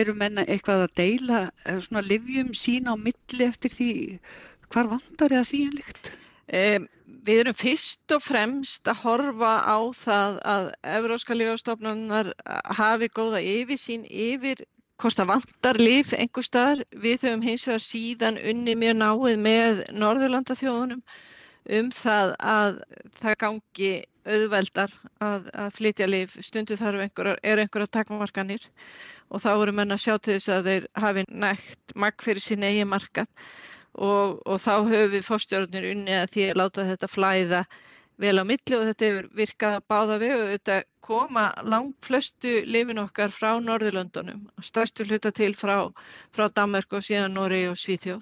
eru 0.00 0.14
menna 0.18 0.44
eitthvað 0.46 0.84
að 0.84 0.94
deila 1.00 1.40
eh, 1.64 2.02
livjum 2.10 2.52
sína 2.54 2.94
á 2.94 2.96
milli 3.00 3.46
eftir 3.46 3.74
því 3.74 3.90
hvar 4.72 4.90
vandar 4.90 5.34
eða 5.34 5.46
því 5.50 5.60
einlikt? 5.68 6.10
Um, 6.50 6.88
við 7.26 7.44
erum 7.44 7.56
fyrst 7.58 8.14
og 8.14 8.22
fremst 8.24 8.88
að 8.90 9.02
horfa 9.04 9.52
á 9.66 9.78
það 9.94 10.36
að 10.52 10.68
Evróska 10.96 11.36
livjastofnanar 11.36 12.32
hafi 12.78 13.10
góða 13.14 13.42
yfirsýn 13.44 14.06
yfir 14.08 14.64
hvort 15.00 15.16
það 15.16 15.30
vantar 15.32 15.80
lif 15.80 16.12
einhver 16.16 16.46
staðar. 16.46 16.84
Við 16.90 17.26
höfum 17.26 17.44
hins 17.44 17.66
vegar 17.68 17.84
síðan 17.84 18.40
unni 18.40 18.76
mjög 18.78 18.96
náið 19.00 19.42
með 19.46 19.82
Norðurlandaþjóðunum 19.96 21.02
um 21.76 21.90
það 21.94 22.34
að 22.40 22.80
það 23.20 23.38
gangi 23.44 23.92
auðveldar 24.30 24.92
að, 25.24 25.48
að 25.54 25.72
flytja 25.76 26.08
lif. 26.08 26.36
Stundu 26.44 26.76
þarf 26.80 27.04
einhver, 27.04 27.34
er 27.42 27.62
einhverja 27.62 27.94
takmarkanir 27.98 28.66
og 29.30 29.42
þá 29.44 29.50
voru 29.60 29.74
menn 29.76 29.94
að 29.94 30.04
sjá 30.04 30.14
til 30.18 30.36
þess 30.36 30.52
að 30.56 30.70
þeir 30.70 30.86
hafi 31.04 31.26
nægt 31.30 31.94
makk 31.94 32.24
fyrir 32.26 32.44
sín 32.44 32.66
eigi 32.66 32.86
markat 32.88 33.30
og, 33.94 34.40
og 34.46 34.60
þá 34.62 34.72
höfum 34.86 35.14
við 35.14 35.26
fórstjórnir 35.26 35.88
unni 35.92 36.18
að 36.20 36.34
því 36.34 36.46
að 36.50 36.60
láta 36.60 36.86
þetta 36.90 37.10
flæða 37.10 37.62
vel 38.20 38.36
á 38.36 38.44
milli 38.44 38.76
og 38.76 38.86
þetta 38.90 39.08
hefur 39.08 39.28
virkað 39.40 39.76
að 39.78 39.86
báða 39.90 40.18
við 40.20 40.34
og 40.36 40.48
þetta 40.52 40.78
koma 41.10 41.44
langt 41.64 42.06
flestu 42.06 42.52
lifin 42.68 43.00
okkar 43.02 43.32
frá 43.34 43.54
Norðurlöndunum, 43.64 44.44
stærstu 44.62 45.06
hluta 45.08 45.32
til 45.34 45.54
frá, 45.58 45.88
frá 46.34 46.48
Danmark 46.54 46.92
og 46.92 47.06
síðan 47.06 47.34
Nóri 47.34 47.64
og 47.70 47.78
Svíþjóð 47.80 48.20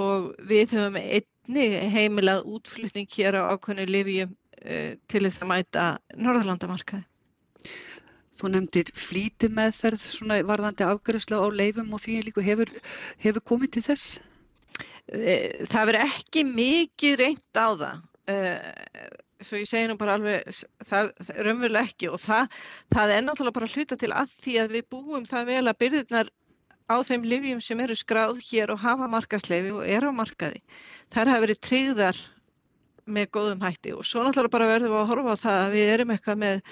og 0.00 0.30
við 0.50 0.74
höfum 0.76 0.98
einni 1.00 1.66
heimilað 1.92 2.48
útflutning 2.48 3.08
hér 3.12 3.38
á 3.40 3.52
ákveðinu 3.54 3.92
lifjum 3.94 4.32
uh, 4.32 4.96
til 5.08 5.22
þess 5.26 5.44
að 5.44 5.52
mæta 5.52 5.86
Norðurlandamarkaði. 6.16 7.06
Þú 8.40 8.50
nefndir 8.54 8.90
flíti 8.96 9.50
meðferð 9.52 10.00
svona 10.00 10.40
varðandi 10.48 10.86
afgjörslu 10.88 11.40
á 11.44 11.46
leifum 11.52 11.92
og 11.92 12.00
því 12.00 12.20
líka 12.24 12.44
hefur, 12.44 12.72
hefur 13.20 13.44
komið 13.52 13.76
til 13.76 13.86
þess? 13.90 14.20
Eh, 15.10 15.66
það 15.66 15.88
verður 15.90 16.06
ekki 16.06 16.44
mikið 16.46 17.16
reynd 17.18 17.58
á 17.58 17.68
það. 17.80 18.02
Eh, 18.30 19.08
svo 19.42 19.58
ég 19.58 19.66
segi 19.66 19.88
nú 19.90 19.96
bara 19.98 20.14
alveg, 20.18 20.60
það 20.86 21.10
er 21.34 21.48
umverulega 21.50 21.88
ekki 21.88 22.10
og 22.12 22.20
það, 22.22 22.58
það 22.94 23.14
er 23.14 23.24
náttúrulega 23.24 23.56
bara 23.56 23.70
hluta 23.72 23.98
til 23.98 24.10
að 24.14 24.34
því 24.44 24.56
að 24.62 24.74
við 24.76 24.86
búum 24.94 25.24
það 25.26 25.48
vel 25.50 25.62
að 25.64 25.78
byrðirnar 25.80 26.30
á 26.90 26.96
þeim 27.06 27.26
livjum 27.32 27.62
sem 27.64 27.80
eru 27.82 27.96
skráð 27.98 28.42
hér 28.50 28.74
og 28.74 28.82
hafa 28.84 29.08
markasleifi 29.10 29.72
og 29.74 29.82
eru 29.86 30.12
á 30.14 30.18
markaði. 30.20 30.62
Það 31.10 31.32
hafa 31.32 31.44
verið 31.46 31.62
tryggðar 31.66 32.20
með 33.10 33.30
góðum 33.34 33.64
hætti 33.66 33.96
og 33.96 34.06
svo 34.06 34.22
náttúrulega 34.22 34.54
bara 34.54 34.70
verðum 34.70 34.94
við 34.94 35.00
að 35.00 35.10
horfa 35.10 35.34
á 35.34 35.42
það 35.42 35.60
að 35.64 35.74
við 35.74 35.94
erum 35.96 36.14
eitthvað 36.14 36.42
með 36.44 36.62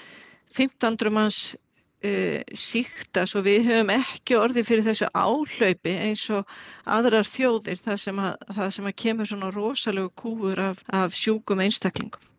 1500 0.55 1.15
manns 1.15 1.41
uh, 2.05 2.39
síkta 2.55 3.25
svo 3.29 3.43
við 3.45 3.67
höfum 3.69 3.93
ekki 3.95 4.37
orði 4.39 4.63
fyrir 4.67 4.87
þessu 4.87 5.09
áhlaupi 5.13 5.95
eins 6.07 6.25
og 6.35 6.49
aðrar 6.85 7.27
þjóðir 7.27 7.81
það 7.83 8.01
sem 8.05 8.23
að, 8.23 8.49
það 8.55 8.73
sem 8.77 8.89
að 8.89 8.97
kemur 9.03 9.29
svona 9.29 9.53
rosalegu 9.55 10.11
kúfur 10.23 10.63
af, 10.69 10.83
af 10.87 11.15
sjúkum 11.17 11.63
einstaklingum. 11.65 12.29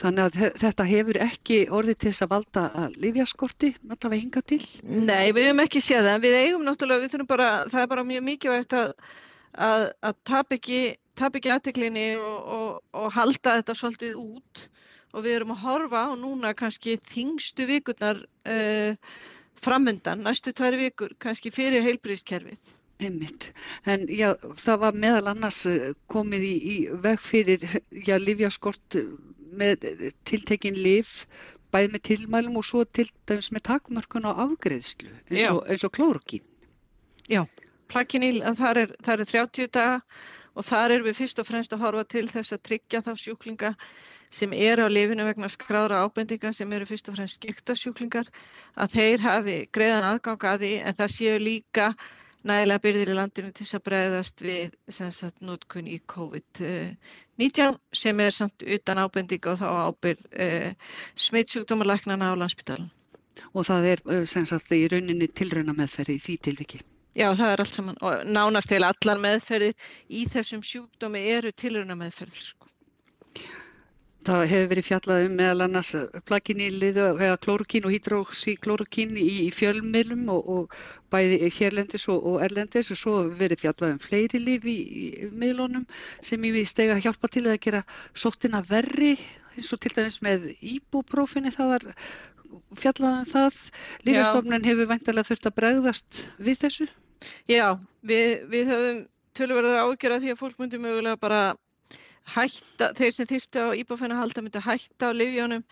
Þannig 0.00 0.26
að 0.26 0.58
þetta 0.60 0.84
hefur 0.88 1.18
ekki 1.24 1.58
orðið 1.72 2.00
til 2.00 2.10
þess 2.10 2.24
að 2.26 2.32
valda 2.34 2.64
að 2.82 2.96
livjaskorti 3.00 3.70
allavega 3.86 4.20
hinga 4.20 4.42
til? 4.52 4.60
Nei, 4.84 5.32
við 5.32 5.48
höfum 5.48 5.62
ekki 5.64 5.80
séð 5.84 6.08
það. 6.10 6.18
Við 6.26 6.36
eigum 6.40 6.66
náttúrulega, 6.66 7.04
við 7.04 7.14
þurfum 7.14 7.30
bara, 7.30 7.48
það 7.72 7.84
er 7.84 7.90
bara 7.94 8.04
mjög 8.10 8.26
mikilvægt 8.28 8.76
að, 8.76 8.92
að, 9.68 9.86
að 10.10 10.18
tap 10.28 10.52
ekki, 10.58 10.82
ekki 11.30 11.54
aðteklinni 11.54 12.06
og, 12.20 12.52
og, 12.58 12.68
og 13.00 13.08
halda 13.16 13.56
þetta 13.62 13.78
svolítið 13.80 14.20
út 14.20 14.66
og 15.14 15.24
við 15.24 15.38
erum 15.38 15.54
að 15.54 15.62
horfa 15.62 16.02
á 16.10 16.12
núna 16.18 16.52
kannski 16.58 16.96
þingstu 16.98 17.68
vikurnar 17.70 18.20
uh, 18.50 18.96
framöndan, 19.64 20.24
næstu 20.26 20.52
tvær 20.52 20.76
vikur, 20.78 21.14
kannski 21.22 21.52
fyrir 21.54 21.84
heilbríðskerfið. 21.86 22.72
Einmitt. 23.02 23.50
En 23.90 24.06
já, 24.10 24.34
það 24.60 24.80
var 24.84 24.98
meðal 25.04 25.32
annars 25.32 25.64
eh, 25.66 25.94
komið 26.10 26.44
í, 26.46 26.54
í 26.54 26.76
veg 27.04 27.22
fyrir, 27.22 27.64
já, 28.06 28.14
livjaskort 28.22 28.98
með 29.58 29.88
tiltekin 30.28 30.78
liv, 30.78 31.10
bæð 31.74 31.90
með 31.94 32.04
tilmælum 32.10 32.60
og 32.60 32.66
svo 32.68 32.84
til 32.86 33.08
dæmis 33.28 33.50
með 33.54 33.66
takmörkun 33.70 34.28
á 34.30 34.32
afgreðslu, 34.46 35.10
eins 35.30 35.50
og, 35.50 35.60
eins 35.70 35.86
og 35.86 35.94
klórokín. 35.96 36.46
Já, 37.30 37.42
plakinil, 37.90 38.42
það 38.58 38.84
er, 38.84 38.96
er 39.16 39.26
30 39.32 39.70
daga 39.74 40.00
og 40.54 40.66
þar 40.68 40.94
er 40.96 41.06
við 41.06 41.18
fyrst 41.18 41.40
og 41.42 41.48
fremst 41.48 41.74
að 41.74 41.82
horfa 41.86 42.04
til 42.14 42.26
þess 42.30 42.54
að 42.54 42.64
tryggja 42.68 43.02
þá 43.02 43.12
sjúklinga 43.18 43.74
sem 44.34 44.52
eru 44.56 44.86
á 44.86 44.90
lifinu 44.90 45.26
vegna 45.28 45.50
skráðra 45.52 46.02
ábendinga 46.04 46.52
sem 46.56 46.72
eru 46.74 46.88
fyrst 46.88 47.08
og 47.10 47.18
fremst 47.18 47.38
skikta 47.38 47.76
sjúklingar 47.78 48.28
að 48.74 48.98
þeir 48.98 49.24
hafi 49.24 49.56
greiðan 49.74 50.10
aðgang 50.10 50.46
að 50.50 50.64
því 50.64 50.74
en 50.82 50.98
það 51.00 51.16
séu 51.16 51.40
líka 51.42 51.88
nægilega 52.44 52.82
byrðir 52.84 53.12
í 53.12 53.16
landinu 53.16 53.52
til 53.52 53.64
þess 53.64 53.78
að 53.78 53.84
bregðast 53.88 54.42
við 54.44 54.74
sagt, 54.92 55.38
nótkun 55.40 55.88
í 55.88 56.00
COVID-19 56.12 57.78
sem 58.02 58.20
er 58.20 58.34
samt 58.36 58.66
utan 58.76 59.00
ábendinga 59.00 59.54
og 59.54 59.62
þá 59.62 59.68
ábyrð 59.88 60.26
eh, 60.32 60.74
smittsjúkdómalæknana 61.26 62.34
á 62.34 62.40
landsbytalan. 62.40 62.90
Og 63.54 63.66
það 63.66 63.88
er 63.92 64.04
eh, 64.12 64.26
sem 64.28 64.46
sagt 64.50 64.74
í 64.76 64.84
rauninni 64.92 65.30
tilrauna 65.32 65.76
meðferði 65.76 66.18
í 66.18 66.24
því 66.26 66.36
tilviki? 66.48 66.82
Já, 67.14 67.28
það 67.38 67.50
er 67.52 67.62
allt 67.62 67.76
saman 67.78 68.00
og 68.02 68.24
nánast 68.26 68.72
heila 68.74 68.90
allar 68.92 69.20
meðferði 69.22 69.72
í 70.10 70.24
þessum 70.30 70.64
sjúkdómi 70.66 71.22
eru 71.36 71.54
tilrauna 71.54 71.96
meðferðir 71.98 72.48
sko. 72.50 72.68
Það 74.24 74.42
hefur 74.48 74.68
verið 74.70 74.86
fjallað 74.88 75.22
um 75.26 75.34
meðal 75.38 75.64
annars 75.66 75.92
plakinýlið 76.28 76.98
eða 77.02 77.38
klórukín 77.44 77.84
og 77.84 77.92
hydroxyklórukín 77.92 79.16
í, 79.20 79.26
í 79.44 79.50
fjölmiðlum 79.52 80.28
og, 80.32 80.48
og 80.54 80.76
bæði 81.12 81.50
hérlendis 81.52 82.06
og, 82.08 82.24
og 82.32 82.44
erlendis 82.46 82.92
og 82.94 83.00
svo 83.00 83.14
verið 83.36 83.64
fjallað 83.66 83.96
um 83.96 84.02
fleiri 84.02 84.40
lif 84.40 84.64
í, 84.64 84.76
í 85.04 85.30
miðlunum 85.32 85.84
sem 86.24 86.46
ég 86.48 86.56
við 86.56 86.70
stega 86.70 86.96
að 86.96 87.04
hjálpa 87.08 87.32
til 87.36 87.44
að 87.46 87.60
gera 87.66 87.82
sóttina 88.16 88.62
verri 88.68 89.14
eins 89.54 89.72
og 89.76 89.82
til 89.84 89.92
dæmis 89.94 90.20
með 90.24 90.48
íbúprófinni 90.72 91.52
það 91.54 91.74
var 91.74 91.88
fjallað 92.80 93.18
um 93.20 93.26
það. 93.28 93.58
Lífastofnun 94.06 94.68
hefur 94.68 94.90
væntalega 94.90 95.28
þurft 95.28 95.50
að 95.50 95.56
bregðast 95.58 96.22
við 96.38 96.62
þessu? 96.64 96.88
Já, 97.50 97.76
við, 98.06 98.46
við 98.52 98.72
höfum 98.72 99.04
tölverðar 99.34 99.84
ágjör 99.84 100.16
að 100.16 100.24
því 100.24 100.32
að 100.32 100.40
fólk 100.40 100.58
myndi 100.62 100.80
mögulega 100.80 101.20
bara 101.20 101.42
hætta, 102.24 102.92
þeir 102.96 103.12
sem 103.12 103.28
þýrtu 103.28 103.66
á 103.68 103.68
íbáfennu 103.76 104.16
halda 104.18 104.42
myndi 104.44 104.60
að 104.60 104.68
hætta 104.70 105.10
á 105.12 105.12
livjónum 105.12 105.64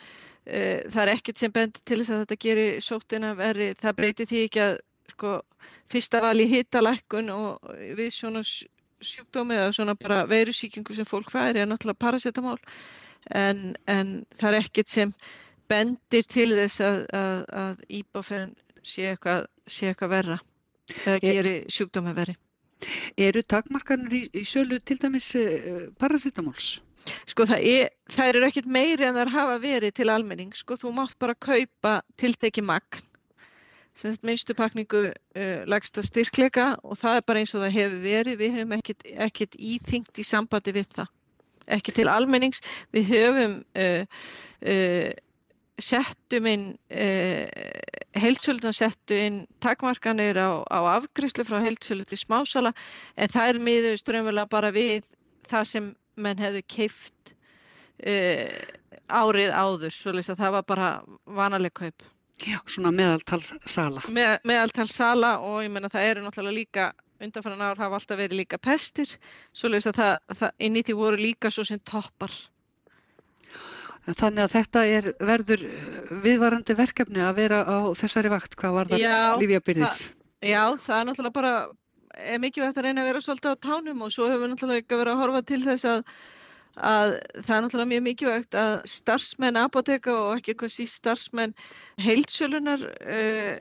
eh, 0.47 0.83
það 0.93 1.03
er 1.05 1.13
ekkert 1.15 1.41
sem 1.41 1.55
bendir 1.55 1.85
til 1.89 2.01
þess 2.03 2.13
að 2.13 2.23
þetta 2.25 2.41
gerir 2.45 2.83
sóttina 2.85 3.33
verri, 3.39 3.73
það 3.79 3.99
breytir 4.01 4.29
því 4.31 4.43
ekki 4.49 4.65
að 4.67 4.75
sko, 5.15 5.35
fyrsta 5.93 6.23
vali 6.25 6.49
hittalækkun 6.51 7.31
og 7.35 7.73
við 7.97 8.13
svona 8.15 8.43
sjúkdómi 9.03 9.57
eða 9.59 9.73
svona 9.75 9.97
bara 9.99 10.25
veirusíkingu 10.31 10.95
sem 10.95 11.09
fólk 11.09 11.33
færi 11.33 11.63
er 11.63 11.71
náttúrulega 11.71 12.05
paracetamál 12.05 12.59
en, 13.35 13.73
en 13.91 14.15
það 14.39 14.53
er 14.53 14.59
ekkert 14.61 14.93
sem 14.93 15.15
bendir 15.71 16.27
til 16.29 16.51
þess 16.55 16.85
að, 16.85 17.03
að, 17.17 17.43
að 17.65 17.85
íbáfenn 18.03 18.55
sé 18.87 19.13
eitthvað, 19.13 19.49
sé 19.67 19.91
eitthvað 19.91 20.15
verra 20.17 20.39
eða 21.07 21.21
gerir 21.23 21.63
sjúkdómi 21.73 22.15
verri 22.17 22.37
Eru 23.21 23.43
takmarkarnir 23.43 24.17
í, 24.19 24.23
í 24.41 24.45
sölu 24.49 24.81
til 24.85 24.99
dæmis 25.03 25.33
uh, 25.39 25.87
paracetamóls? 26.01 26.81
Sko 27.27 27.47
það 27.51 27.65
er, 27.67 27.89
það 28.11 28.29
eru 28.31 28.47
ekkert 28.47 28.69
meiri 28.71 29.07
en 29.09 29.17
það 29.19 29.33
hafa 29.35 29.57
verið 29.63 29.95
til 29.99 30.11
almenning. 30.13 30.53
Sko 30.55 30.79
þú 30.79 30.93
mátt 30.97 31.17
bara 31.23 31.35
kaupa 31.35 31.97
tilteki 32.21 32.63
magn, 32.67 33.03
semst 33.99 34.23
minnstu 34.27 34.55
pakningu 34.59 35.09
uh, 35.11 35.65
lagsta 35.71 36.05
styrkleika 36.07 36.73
og 36.83 36.99
það 37.01 37.19
er 37.19 37.27
bara 37.27 37.43
eins 37.43 37.57
og 37.57 37.65
það 37.65 37.77
hefur 37.79 37.99
verið. 38.07 38.39
Við 38.45 38.57
hefum 38.59 38.77
ekkert, 38.79 39.05
ekkert 39.27 39.59
íþyngt 39.59 40.23
í 40.23 40.29
sambandi 40.29 40.77
við 40.79 40.89
það. 40.99 41.13
Ekki 41.79 41.95
til 41.95 42.09
almennings. 42.11 42.63
Við 42.95 43.13
höfum 43.13 43.61
uh, 43.79 45.13
settum 45.83 46.47
inn 46.47 46.67
heilsöluðan 48.19 48.77
settu 48.77 49.17
inn 49.17 49.41
takmarkanir 49.65 50.39
á, 50.39 50.61
á 50.69 50.81
afgriðslu 50.99 51.47
frá 51.49 51.61
heilsölu 51.65 52.05
til 52.09 52.21
smásala 52.21 52.73
en 53.17 53.33
það 53.33 53.53
er 53.53 53.61
miður 53.69 53.99
strömmula 54.01 54.47
bara 54.51 54.73
við 54.75 55.07
það 55.49 55.69
sem 55.73 55.91
menn 56.21 56.41
hefðu 56.41 56.63
keift 56.69 57.35
eh, 58.05 58.53
árið 59.09 59.53
áður 59.53 59.95
svo 59.95 60.13
að 60.17 60.35
það 60.35 60.57
var 60.59 60.67
bara 60.69 60.91
vanaleg 61.25 61.73
kaup. 61.77 62.05
Já, 62.43 62.59
svona 62.67 62.91
meðaltalssala. 62.97 64.03
Með, 64.11 64.39
meðaltalssala 64.49 65.37
og 65.47 65.63
ég 65.63 65.73
menna 65.73 65.91
það 65.93 66.09
eru 66.11 66.25
náttúrulega 66.25 66.59
líka 66.59 66.87
undanfæran 67.23 67.63
ár 67.63 67.79
hafa 67.79 67.99
alltaf 67.99 68.19
verið 68.19 68.41
líka 68.41 68.59
pestir 68.59 69.11
svo 69.55 69.71
að 69.71 69.93
það, 69.95 70.15
það 70.41 70.65
inn 70.67 70.79
í 70.79 70.83
því 70.87 70.97
voru 70.99 71.21
líka 71.21 71.53
svo 71.55 71.65
sem 71.69 71.81
toppar 71.87 72.35
Þannig 74.03 74.43
að 74.43 74.55
þetta 74.57 74.81
er 74.91 75.05
verður 75.23 75.61
viðvarandi 76.25 76.75
verkefni 76.75 77.23
að 77.23 77.37
vera 77.39 77.63
á 77.63 77.79
þessari 77.95 78.33
vakt, 78.33 78.57
hvað 78.59 78.75
var 78.79 78.91
það 78.91 79.39
lífjabyrðir? 79.43 80.03
Já, 80.43 80.63
það 80.75 80.97
er 80.97 81.07
náttúrulega 81.07 81.37
bara 81.37 81.53
er 82.19 82.43
mikilvægt 82.43 82.79
að 82.79 82.89
reyna 82.89 83.05
að 83.05 83.11
vera 83.13 83.25
svolítið 83.25 83.55
á 83.55 83.63
tánum 83.63 84.05
og 84.05 84.13
svo 84.13 84.29
hefur 84.29 84.43
við 84.43 84.53
náttúrulega 84.53 84.83
ekki 84.83 84.99
verið 85.01 85.13
að 85.13 85.23
horfa 85.23 85.43
til 85.49 85.61
þess 85.65 85.87
að, 85.89 86.03
að 86.91 87.13
það 87.39 87.55
er 87.57 87.65
náttúrulega 87.67 87.91
mjög 87.93 88.05
mikilvægt 88.09 88.59
að 88.63 88.75
starfsmenn 88.97 89.61
apoteka 89.63 90.17
og 90.19 90.33
ekki 90.35 90.53
eitthvað 90.53 90.75
síst 90.77 91.01
starfsmenn 91.01 91.55
heilsölunar 92.03 92.85
uh, 92.91 93.55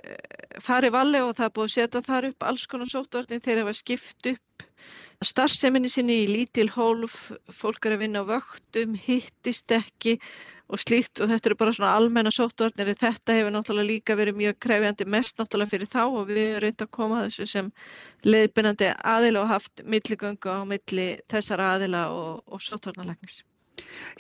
fari 0.64 0.92
valli 0.94 1.22
og 1.24 1.36
það 1.38 1.48
er 1.48 1.56
búið 1.60 1.70
að 1.70 1.76
setja 1.78 2.04
þar 2.10 2.32
upp 2.32 2.50
alls 2.50 2.68
konar 2.72 2.92
sótvarnir 2.92 3.46
þegar 3.46 3.62
það 3.62 3.70
var 3.70 3.80
skipt 3.84 4.34
upp 4.34 4.68
starfseminni 5.26 5.90
sinni 5.92 6.24
í 6.24 6.30
lítil 6.30 6.70
hólf, 6.74 7.30
fólk 7.54 7.86
er 7.86 7.96
að 7.96 8.04
vinna 8.06 8.24
á 8.26 8.30
vöktum, 8.30 8.96
hittist 8.98 9.72
ekki 9.76 10.18
og 10.72 10.80
slíkt 10.80 11.20
og 11.22 11.30
þetta 11.30 11.50
eru 11.50 11.58
bara 11.60 11.74
svona 11.76 11.92
almenna 12.00 12.32
sóttvarnir 12.34 12.94
þetta 12.96 13.36
hefur 13.36 13.54
náttúrulega 13.54 13.90
líka 13.90 14.16
verið 14.16 14.40
mjög 14.40 14.60
krefjandi 14.66 15.08
mest 15.16 15.40
náttúrulega 15.40 15.74
fyrir 15.74 15.90
þá 15.92 16.02
og 16.06 16.30
við 16.30 16.42
erum 16.44 16.64
reynd 16.64 16.86
að 16.86 16.92
koma 16.98 17.24
þessu 17.26 17.48
sem 17.54 17.72
leiðbyrnandi 18.26 18.92
aðila 19.14 19.44
og 19.44 19.52
haft 19.52 19.84
milligöngu 19.84 20.56
á 20.56 20.60
milli 20.70 21.08
þessara 21.32 21.74
aðila 21.76 22.06
og, 22.16 22.42
og 22.48 22.64
sóttvarnarlegnis. 22.64 23.42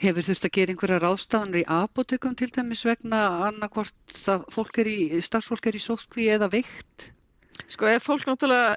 Hefur 0.02 0.26
þurft 0.26 0.48
að 0.48 0.56
gera 0.58 0.74
einhverja 0.74 1.00
ráðstafanir 1.04 1.62
í 1.62 1.66
apotekum 1.72 2.36
til 2.36 2.50
dæmis 2.52 2.84
vegna 2.88 3.24
annarkvort 3.48 4.22
að 4.32 4.46
fólk 4.52 4.82
er 4.84 4.92
í, 4.92 5.00
starfsfólk 5.24 5.72
er 5.72 5.78
í 5.78 5.84
sótkví 5.84 6.28
eða 6.36 6.52
veikt? 6.52 7.12
Sko 7.72 7.88
ef 7.88 8.08
fólk 8.10 8.28
náttúrulega 8.28 8.76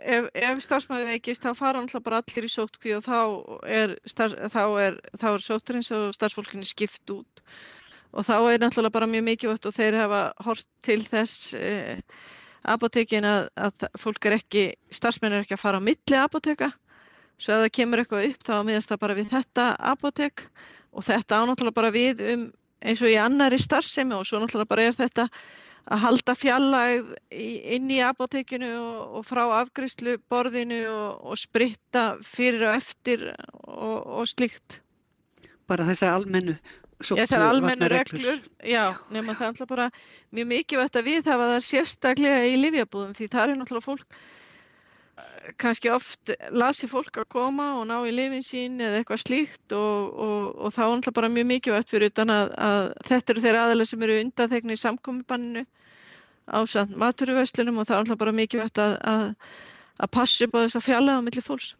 ef, 0.00 0.28
ef 0.34 0.62
starfsmæðið 0.64 1.12
veikist 1.14 1.44
þá 1.44 1.50
fara 1.58 1.82
náttúrulega 1.82 2.06
bara 2.08 2.20
allir 2.22 2.48
í 2.48 2.52
sótkví 2.52 2.96
og 2.96 3.04
þá 3.06 3.18
er, 3.68 3.94
er, 4.26 4.98
er 5.20 5.44
sótturins 5.44 5.92
og 5.96 6.10
starfsfólkinni 6.16 6.68
skipt 6.68 7.14
út. 7.14 7.42
Og 8.10 8.26
þá 8.26 8.36
er 8.40 8.62
náttúrulega 8.62 8.96
bara 8.98 9.10
mjög 9.10 9.26
mikilvægt 9.28 9.70
og 9.70 9.76
þeir 9.76 10.00
hafa 10.02 10.22
hort 10.44 10.68
til 10.86 11.00
þess 11.06 11.54
eh, 11.54 12.00
apotekin 12.68 13.26
að, 13.28 13.48
að 13.56 13.88
fólk 14.00 14.28
er 14.28 14.40
ekki, 14.40 14.64
starfsmenn 14.92 15.36
er 15.36 15.44
ekki 15.44 15.56
að 15.56 15.64
fara 15.64 15.80
á 15.80 15.86
milli 15.86 16.18
apoteka 16.18 16.72
svo 17.40 17.56
ef 17.56 17.62
það 17.64 17.74
kemur 17.78 18.02
eitthvað 18.02 18.26
upp 18.28 18.42
þá 18.44 18.54
miðast 18.68 18.90
það 18.90 19.02
bara 19.04 19.16
við 19.16 19.30
þetta 19.32 19.66
apotek 19.92 20.42
og 20.90 21.06
þetta 21.06 21.38
ánáttúrulega 21.40 21.78
bara 21.78 21.92
við 21.94 22.22
um 22.34 22.42
eins 22.80 23.00
og 23.04 23.12
í 23.12 23.16
annari 23.20 23.58
starfsemi 23.60 24.16
og 24.16 24.26
svo 24.28 24.40
náttúrulega 24.40 24.72
bara 24.72 24.86
er 24.88 24.96
þetta 24.96 25.26
að 25.88 26.02
halda 26.04 26.34
fjallæð 26.36 27.08
inn 27.30 27.90
í 27.92 28.00
apotekinu 28.04 28.68
og, 28.80 29.16
og 29.20 29.26
frá 29.28 29.42
afgriðslu 29.60 30.18
borðinu 30.32 30.82
og, 30.90 31.24
og 31.32 31.40
spritta 31.40 32.04
fyrir 32.26 32.68
og 32.68 32.76
eftir 32.76 33.26
og, 33.30 33.98
og 34.20 34.28
slikt. 34.30 34.80
Bara 35.70 35.88
þessar 35.88 36.18
almennu 36.18 36.58
Þessar 37.00 37.46
almennu 37.46 37.88
reglur, 37.88 38.42
já, 38.60 38.92
nema 39.08 39.32
það 39.32 39.46
er 39.46 39.52
alltaf 39.54 39.68
bara 39.70 39.86
mjög 40.36 40.48
mikilvægt 40.50 40.98
að 41.00 41.06
við 41.08 41.30
hafa 41.32 41.46
það 41.54 41.62
sérstaklega 41.64 42.42
í 42.44 42.58
livjabúðum 42.60 43.14
því 43.16 43.28
það 43.32 43.44
er 43.46 43.56
náttúrulega 43.56 43.86
fólk 43.86 44.18
kannski 45.60 45.90
oft 45.92 46.32
lasi 46.52 46.88
fólk 46.90 47.20
að 47.22 47.28
koma 47.32 47.66
og 47.78 47.86
ná 47.88 47.96
í 48.04 48.12
lifin 48.12 48.44
sín 48.44 48.80
eða 48.82 49.00
eitthvað 49.00 49.22
slíkt 49.22 49.74
og, 49.76 50.12
og, 50.26 50.48
og 50.66 50.74
þá 50.76 50.82
er 50.86 51.14
bara 51.16 51.30
mjög 51.32 51.48
mikilvægt 51.48 51.92
fyrir 51.92 52.12
utan 52.12 52.32
að, 52.34 52.52
að 52.60 52.80
þetta 53.08 53.32
eru 53.32 53.44
þeirra 53.44 53.62
aðalega 53.66 53.90
sem 53.90 54.04
eru 54.06 54.18
undathegni 54.24 54.76
í 54.76 54.82
samkominnbanninu 54.82 55.64
á 56.50 56.58
samt 56.68 56.96
maturuvöslunum 56.98 57.80
og 57.80 57.88
þá 57.88 57.96
er 58.00 58.20
bara 58.20 58.36
mikilvægt 58.36 58.82
að, 58.82 58.96
að, 59.00 59.24
að 60.04 60.12
passa 60.18 60.46
upp 60.46 60.58
á 60.58 60.62
þess 60.64 60.80
að 60.80 60.86
fjalla 60.88 61.16
á 61.16 61.24
milli 61.24 61.44
fólks. 61.44 61.72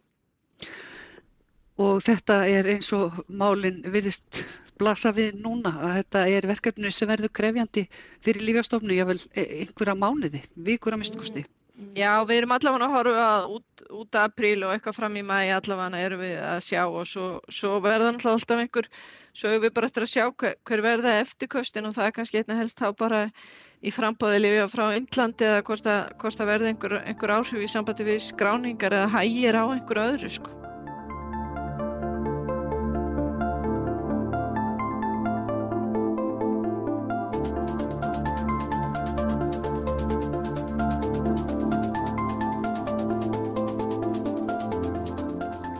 Og 1.81 2.01
þetta 2.05 2.41
er 2.49 2.67
eins 2.75 2.91
og 2.93 3.23
málinn 3.27 3.81
virðist 3.93 4.43
blasa 4.81 5.13
við 5.13 5.37
núna 5.41 5.73
að 5.77 5.95
þetta 6.01 6.27
er 6.33 6.49
verkefni 6.49 6.91
sem 6.93 7.09
verður 7.09 7.33
krefjandi 7.37 7.85
fyrir 8.25 8.45
lífjastofnu, 8.47 8.97
jável 8.97 9.19
einhverja 9.37 9.97
mánuði, 9.97 10.41
vikur 10.57 10.95
að 10.95 11.03
minnstugusti. 11.03 11.45
Já, 11.97 12.21
við 12.29 12.41
erum 12.41 12.53
allavega 12.55 12.87
að 12.87 12.93
horfa 12.95 13.29
út, 13.55 13.83
út 14.01 14.17
af 14.19 14.29
apríl 14.29 14.61
og 14.67 14.75
eitthvað 14.75 14.97
fram 14.99 15.17
í 15.17 15.23
mæ 15.25 15.39
allavega 15.55 16.03
erum 16.05 16.21
við 16.21 16.37
að 16.45 16.61
sjá 16.67 16.83
og 16.85 17.09
svo, 17.09 17.25
svo 17.49 17.79
verða 17.83 18.13
alltaf 18.13 18.61
einhver, 18.61 18.89
svo 19.33 19.49
erum 19.49 19.65
við 19.65 19.73
bara 19.79 19.89
eftir 19.89 20.05
að 20.05 20.13
sjá 20.13 20.23
hver, 20.29 20.55
hver 20.69 20.85
verða 20.85 21.17
eftir 21.23 21.51
köstin 21.51 21.89
og 21.89 21.97
það 21.97 22.07
er 22.07 22.15
kannski 22.19 22.41
einna 22.43 22.59
helst 22.61 22.81
þá 22.83 22.87
bara 23.01 23.25
í 23.81 23.93
frambáði 23.93 24.43
lifja 24.45 24.69
frá 24.69 24.85
Índlandi 24.93 25.49
eða 25.49 25.65
hvort 25.65 26.41
að 26.45 26.51
verða 26.53 26.71
einhver, 26.71 26.99
einhver 27.01 27.37
áhrif 27.39 27.65
í 27.65 27.71
sambandi 27.73 28.11
við 28.13 28.25
skráningar 28.29 28.99
eða 29.01 29.13
hægir 29.17 29.57
á 29.57 29.65
einhver 29.65 30.05
öðru 30.05 30.35
sko. 30.37 30.60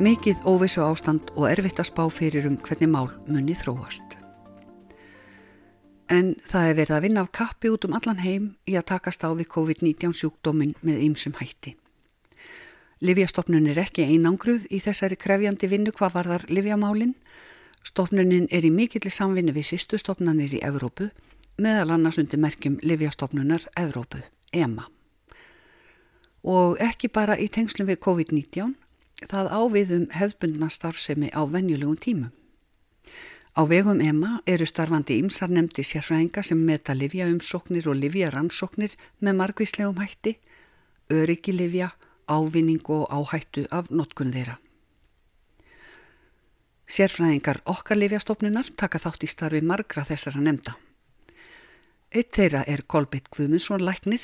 Mikið 0.02 0.40
óvissu 0.50 0.82
ástand 0.82 1.28
og 1.38 1.44
erfitt 1.46 1.78
að 1.78 1.92
spá 1.92 2.00
fyrir 2.10 2.48
um 2.50 2.56
hvernig 2.58 2.90
mál 2.90 3.12
munni 3.28 3.54
þróast. 3.54 4.16
En 6.10 6.32
það 6.42 6.70
er 6.70 6.78
verið 6.80 6.96
að 6.96 7.06
vinna 7.06 7.22
af 7.22 7.30
kappi 7.38 7.70
út 7.70 7.86
um 7.86 7.94
allan 7.94 8.24
heim 8.24 8.48
í 8.66 8.80
að 8.80 8.88
takast 8.96 9.22
á 9.22 9.30
við 9.30 9.52
COVID-19 9.54 10.18
sjúkdómin 10.18 10.74
með 10.82 11.06
ýmsum 11.06 11.38
hætti. 11.38 11.76
Livjastofnun 13.06 13.70
er 13.70 13.84
ekki 13.86 14.10
einangruð 14.10 14.66
í 14.74 14.82
þessari 14.82 15.22
krefjandi 15.22 15.70
vinnu 15.70 15.94
hvað 15.94 16.18
varðar 16.18 16.50
livjamálinn. 16.50 17.14
Stofnunin 17.86 18.50
er 18.50 18.66
í 18.66 18.74
mikillir 18.74 19.14
samvinni 19.14 19.54
við 19.54 19.70
sýstu 19.70 20.02
stofnanir 20.02 20.58
í 20.58 20.66
Evrópu 20.66 21.12
meðal 21.62 21.92
annars 21.94 22.18
undir 22.18 22.42
merkjum 22.42 22.82
Livjastofnunar 22.82 23.70
Evrópu, 23.78 24.26
EMA. 24.50 24.90
Og 26.42 26.82
ekki 26.82 27.14
bara 27.14 27.38
í 27.38 27.54
tengslum 27.54 27.86
við 27.86 28.02
COVID-19 28.02 28.81
það 29.30 29.50
áviðum 29.52 30.06
hefðbundna 30.16 30.70
starfsemi 30.70 31.30
á 31.36 31.42
venjulegum 31.46 31.98
tímum. 31.98 32.32
Á 33.52 33.68
vegum 33.68 34.00
EMA 34.00 34.40
eru 34.48 34.66
starfandi 34.66 35.18
ímsarnemdi 35.20 35.84
sérfræðinga 35.84 36.44
sem 36.44 36.60
meta 36.66 36.96
livjaumsóknir 36.96 37.90
og 37.92 37.98
livjarannsóknir 38.00 38.96
með 39.20 39.38
margvíslegum 39.42 40.00
hætti, 40.00 40.38
öryggi 41.12 41.52
livja, 41.52 41.92
ávinning 42.32 42.86
og 42.88 43.10
áhættu 43.12 43.66
af 43.72 43.92
notkun 43.92 44.32
þeirra. 44.32 44.56
Sérfræðingar 46.88 47.60
okkar 47.72 48.00
livjastofnunar 48.00 48.72
taka 48.80 49.00
þátt 49.04 49.28
í 49.28 49.32
starfi 49.32 49.62
margra 49.62 50.06
þessara 50.08 50.40
nefnda. 50.44 50.78
Eitt 52.12 52.32
þeirra 52.36 52.64
er 52.68 52.84
Kolbeitt 52.88 53.30
Guðmundsson 53.32 53.84
Læknir 53.84 54.24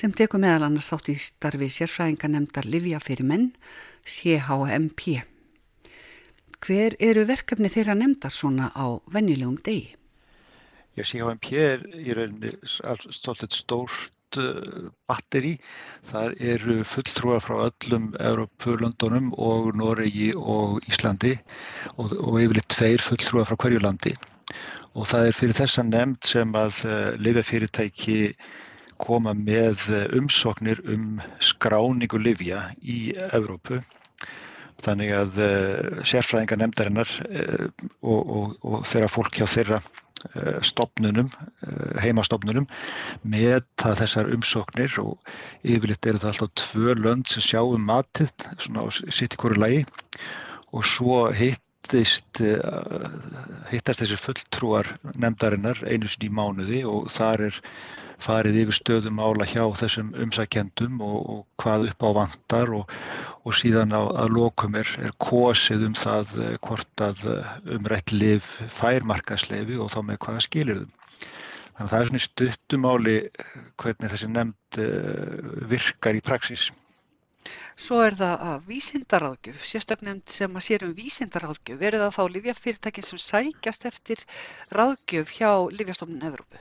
sem 0.00 0.12
tekur 0.16 0.40
meðal 0.40 0.64
annars 0.64 0.88
þátt 0.88 1.10
í 1.12 1.16
starfi 1.20 1.68
sérfræðinga 1.74 2.30
nefndar 2.32 2.68
livja 2.72 3.00
fyrir 3.04 3.26
menn 3.28 3.50
CHMP. 4.08 5.18
Hver 6.60 6.96
eru 7.00 7.26
verkefni 7.28 7.68
þeirra 7.72 7.96
nefndar 7.98 8.32
svona 8.32 8.70
á 8.72 8.96
vennilegum 9.12 9.58
degi? 9.64 9.90
Já, 10.96 11.04
CHMP 11.04 11.50
er 11.56 11.84
í 11.96 12.16
rauninni 12.16 12.54
stoltið 12.64 13.58
stórt 13.58 14.40
uh, 14.40 14.88
batteri. 15.08 15.52
Það 16.08 16.34
eru 16.54 16.78
fulltrúar 16.88 17.44
frá 17.44 17.58
öllum 17.68 18.10
Európulöndunum 18.16 19.30
og 19.36 19.70
Noregi 19.80 20.30
og 20.36 20.80
Íslandi 20.88 21.36
og, 21.96 22.16
og 22.16 22.40
yfirleitt 22.40 22.72
tveir 22.72 23.04
fulltrúar 23.04 23.48
frá 23.48 23.60
hverju 23.66 23.84
landi. 23.84 24.16
Og 24.96 25.06
það 25.12 25.28
er 25.28 25.38
fyrir 25.38 25.60
þessa 25.60 25.86
nefnd 25.86 26.32
sem 26.32 26.56
að 26.56 26.82
uh, 26.88 26.98
lifjafyrirtæki 27.20 28.18
koma 29.00 29.32
með 29.36 29.86
umsóknir 30.18 30.82
um 30.88 31.22
skráningu 31.42 32.20
livja 32.20 32.68
í 32.82 33.14
Evrópu. 33.30 33.80
Þannig 34.84 35.10
að 35.12 35.40
uh, 35.44 36.04
sérfræðingar 36.08 36.60
nefndarinnar 36.60 37.10
uh, 37.28 37.66
og, 38.00 38.20
og, 38.20 38.54
og 38.64 38.86
þeirra 38.88 39.10
fólk 39.12 39.36
hjá 39.36 39.46
þeirra 39.50 39.80
uh, 39.80 40.60
stopnunum, 40.64 41.30
heimastopnunum, 42.00 42.68
meta 43.28 43.94
þessar 43.98 44.30
umsóknir 44.32 44.96
og 45.02 45.18
yfirleitt 45.60 46.08
eru 46.08 46.22
það 46.22 46.32
alltaf 46.32 46.54
tvö 46.62 46.96
lönd 47.00 47.28
sem 47.28 47.44
sjá 47.44 47.60
um 47.64 47.84
matið, 47.90 48.32
svona 48.56 48.86
sitt 48.92 49.36
í 49.36 49.40
hverju 49.40 49.60
lagi. 49.60 49.82
Og 50.70 50.86
svo 50.86 51.24
hittist, 51.34 52.40
hittast 53.72 54.04
þessir 54.04 54.20
fulltrúar 54.22 54.92
nefndarinnar 55.16 55.80
einu 55.82 56.08
sinni 56.08 56.30
í 56.30 56.36
mánuði 56.36 56.84
og 56.88 57.10
þar 57.10 57.48
er 57.48 57.64
farið 58.20 58.58
yfir 58.62 58.76
stöðum 58.76 59.20
ála 59.22 59.46
hjá 59.48 59.62
þessum 59.80 60.12
umsækjendum 60.24 61.00
og, 61.04 61.18
og 61.32 61.40
hvað 61.62 61.86
upp 61.90 62.06
á 62.06 62.10
vantar 62.18 62.72
og, 62.76 62.94
og 63.44 63.56
síðan 63.56 63.94
á, 63.96 64.02
að 64.22 64.34
lokum 64.36 64.76
er, 64.80 64.88
er 65.00 65.14
kosið 65.22 65.86
um 65.88 65.96
það 65.98 66.34
eh, 66.44 66.56
hvort 66.66 67.04
að 67.04 67.24
eh, 67.32 67.52
umrætt 67.76 68.14
liv 68.14 68.50
fær 68.72 69.06
markasleifi 69.08 69.78
og 69.80 69.92
þá 69.94 70.00
með 70.08 70.20
hvaða 70.26 70.44
skilir 70.46 70.82
þum. 70.82 70.92
Þannig 71.70 71.86
að 71.86 71.92
það 71.94 72.00
er 72.00 72.10
svona 72.10 72.24
stuttumáli 72.26 73.16
eh, 73.24 73.56
hvernig 73.80 74.14
þessi 74.14 74.30
nefnd 74.34 74.82
virkar 75.70 76.14
í 76.14 76.22
praxis. 76.22 76.68
Svo 77.80 78.02
er 78.04 78.14
það 78.18 78.42
að 78.46 78.66
vísindaráðgjöf, 78.68 79.62
sérstaknefnd 79.64 80.34
sem 80.34 80.58
að 80.60 80.66
sér 80.66 80.84
um 80.84 80.92
vísindaráðgjöf, 80.98 81.78
verður 81.80 82.04
það 82.04 82.16
þá 82.18 82.34
livjafyrirtækin 82.34 83.06
sem 83.08 83.22
sækjast 83.24 83.86
eftir 83.88 84.24
ráðgjöf 84.76 85.32
hjá 85.38 85.50
Livjastofnun 85.72 86.28
Evrópu? 86.28 86.60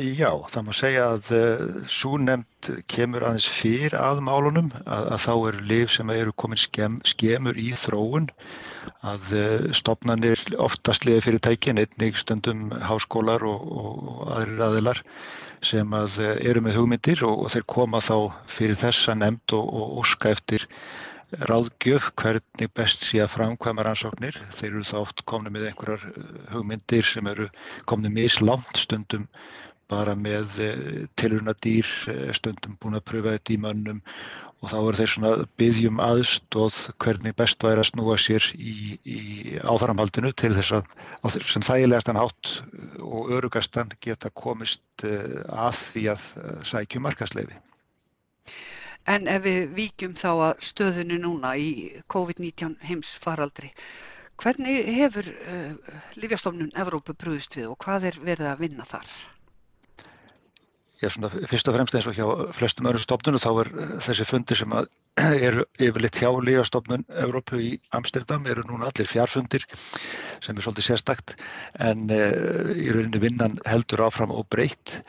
Já, 0.00 0.30
það 0.52 0.64
má 0.64 0.72
segja 0.76 1.04
að 1.10 1.28
uh, 1.34 1.38
eh, 1.40 1.88
svo 1.90 2.18
nefnd 2.20 2.68
kemur 2.88 3.24
aðeins 3.26 3.48
fyrr 3.50 3.96
að 3.98 4.20
málunum 4.22 4.70
að, 4.84 5.08
að 5.16 5.22
þá 5.24 5.32
eru 5.50 5.66
liv 5.72 5.90
sem 5.92 6.12
eru 6.14 6.34
komin 6.40 6.60
skem, 6.60 6.98
skemur 7.08 7.58
í 7.58 7.70
þróun 7.74 8.28
að 9.10 9.32
uh, 9.34 9.68
stopnarnir 9.76 10.40
oftast 10.62 11.04
liði 11.08 11.24
fyrir 11.26 11.44
tækin, 11.44 11.82
einnig 11.82 12.20
stundum 12.20 12.70
háskólar 12.86 13.44
og, 13.48 13.66
og 13.82 14.32
aðrir 14.36 14.64
aðilar 14.68 15.02
sem 15.66 15.96
að 15.96 16.18
uh, 16.22 16.32
eru 16.52 16.64
með 16.64 16.80
hugmyndir 16.80 17.24
og, 17.26 17.44
og 17.44 17.54
þeir 17.56 17.68
koma 17.74 18.02
þá 18.04 18.16
fyrir 18.48 18.78
þessa 18.80 19.18
nefnd 19.18 19.56
og, 19.58 19.72
og 19.80 20.02
óska 20.04 20.36
eftir 20.36 20.68
ráðgjöf 21.46 22.10
hvernig 22.18 22.70
best 22.74 23.04
sé 23.06 23.20
að 23.22 23.34
framkvæma 23.36 23.84
rannsóknir. 23.86 24.38
Þeir 24.50 24.70
eru 24.72 24.86
þá 24.88 24.96
oft 25.00 25.24
komni 25.30 25.52
með 25.54 25.68
einhverjar 25.68 26.06
hugmyndir 26.50 27.06
sem 27.06 27.26
eru 27.30 27.46
komni 27.90 28.10
mislámt 28.10 28.80
stundum 28.80 29.28
bara 29.90 30.14
með 30.18 30.60
eh, 30.64 31.02
tilurna 31.20 31.54
dýr, 31.64 31.88
eh, 32.12 32.30
stundum 32.36 32.78
búin 32.80 32.98
að 32.98 33.06
pröfa 33.10 33.34
þetta 33.36 33.54
í 33.54 33.58
mönnum 33.64 34.00
og 34.60 34.68
þá 34.72 34.76
er 34.78 34.98
þeir 34.98 35.12
svona 35.14 35.30
byggjum 35.60 36.02
aðstóð 36.04 36.78
hvernig 37.00 37.36
best 37.38 37.64
væri 37.64 37.80
að 37.80 37.88
snúa 37.90 38.16
sér 38.20 38.44
í, 38.56 38.74
í 39.08 39.20
áframhaldinu 39.64 40.34
til 40.36 40.52
þess 40.58 40.76
að 40.76 41.38
sem 41.48 41.64
þægilegastan 41.64 42.20
hátt 42.20 42.52
og 43.00 43.32
örugastan 43.38 43.94
geta 44.04 44.32
komist 44.36 44.84
eh, 45.06 45.40
að 45.48 45.80
því 45.86 46.06
að 46.14 46.28
sækju 46.68 47.02
markasleifi. 47.06 47.56
En 49.08 49.26
ef 49.32 49.42
við 49.46 49.70
víkjum 49.74 50.14
þá 50.18 50.30
að 50.30 50.64
stöðunu 50.68 51.16
núna 51.22 51.54
í 51.56 51.70
COVID-19 52.12 52.76
heims 52.84 53.14
faraldri, 53.16 53.70
hvernig 54.40 54.86
hefur 54.96 55.26
uh, 55.32 55.96
Lífjastofnun 56.20 56.72
Evrópu 56.78 57.16
brúðist 57.16 57.56
við 57.56 57.72
og 57.72 57.80
hvað 57.84 58.10
er 58.10 58.20
verið 58.28 58.50
að 58.52 58.62
vinna 58.66 58.86
þar? 58.88 59.08
Já, 61.00 61.08
svona 61.08 61.30
fyrst 61.32 61.68
og 61.70 61.76
fremst 61.78 61.94
eins 61.96 62.06
og 62.10 62.16
hjá 62.18 62.26
flestum 62.52 62.88
öðrum 62.90 63.00
stofnunum 63.00 63.40
þá 63.40 63.50
er 63.62 63.70
þessi 64.04 64.26
fundi 64.28 64.56
sem 64.58 64.74
eru 65.48 65.64
yfirleitt 65.80 66.18
hjá 66.20 66.28
lígastofnun 66.44 67.06
Evrópu 67.22 67.56
í 67.56 67.70
Amsterdam 67.96 68.44
eru 68.44 68.66
núna 68.68 68.90
allir 68.90 69.08
fjarfundir 69.08 69.64
sem 69.72 70.52
er 70.52 70.66
svolítið 70.66 70.90
sérstakt 70.90 71.32
en 71.80 72.04
uh, 72.12 72.72
í 72.76 72.90
rauninni 72.92 73.22
vinnan 73.22 73.56
heldur 73.64 74.04
áfram 74.10 74.34
og 74.34 74.44
breytt. 74.52 75.00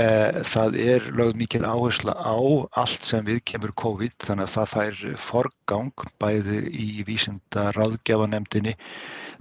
Eh, 0.00 0.38
það 0.48 0.76
er 0.80 1.06
lögð 1.12 1.34
mikil 1.36 1.66
áhersla 1.68 2.14
á 2.16 2.36
allt 2.80 3.04
sem 3.04 3.26
við 3.26 3.42
kemur 3.50 3.74
COVID 3.76 4.14
þannig 4.24 4.46
að 4.46 4.54
það 4.54 4.70
fær 4.70 5.00
forgang 5.20 6.06
bæði 6.22 6.60
í 6.72 6.86
vísinda 7.04 7.66
ráðgjafanemdini 7.76 8.72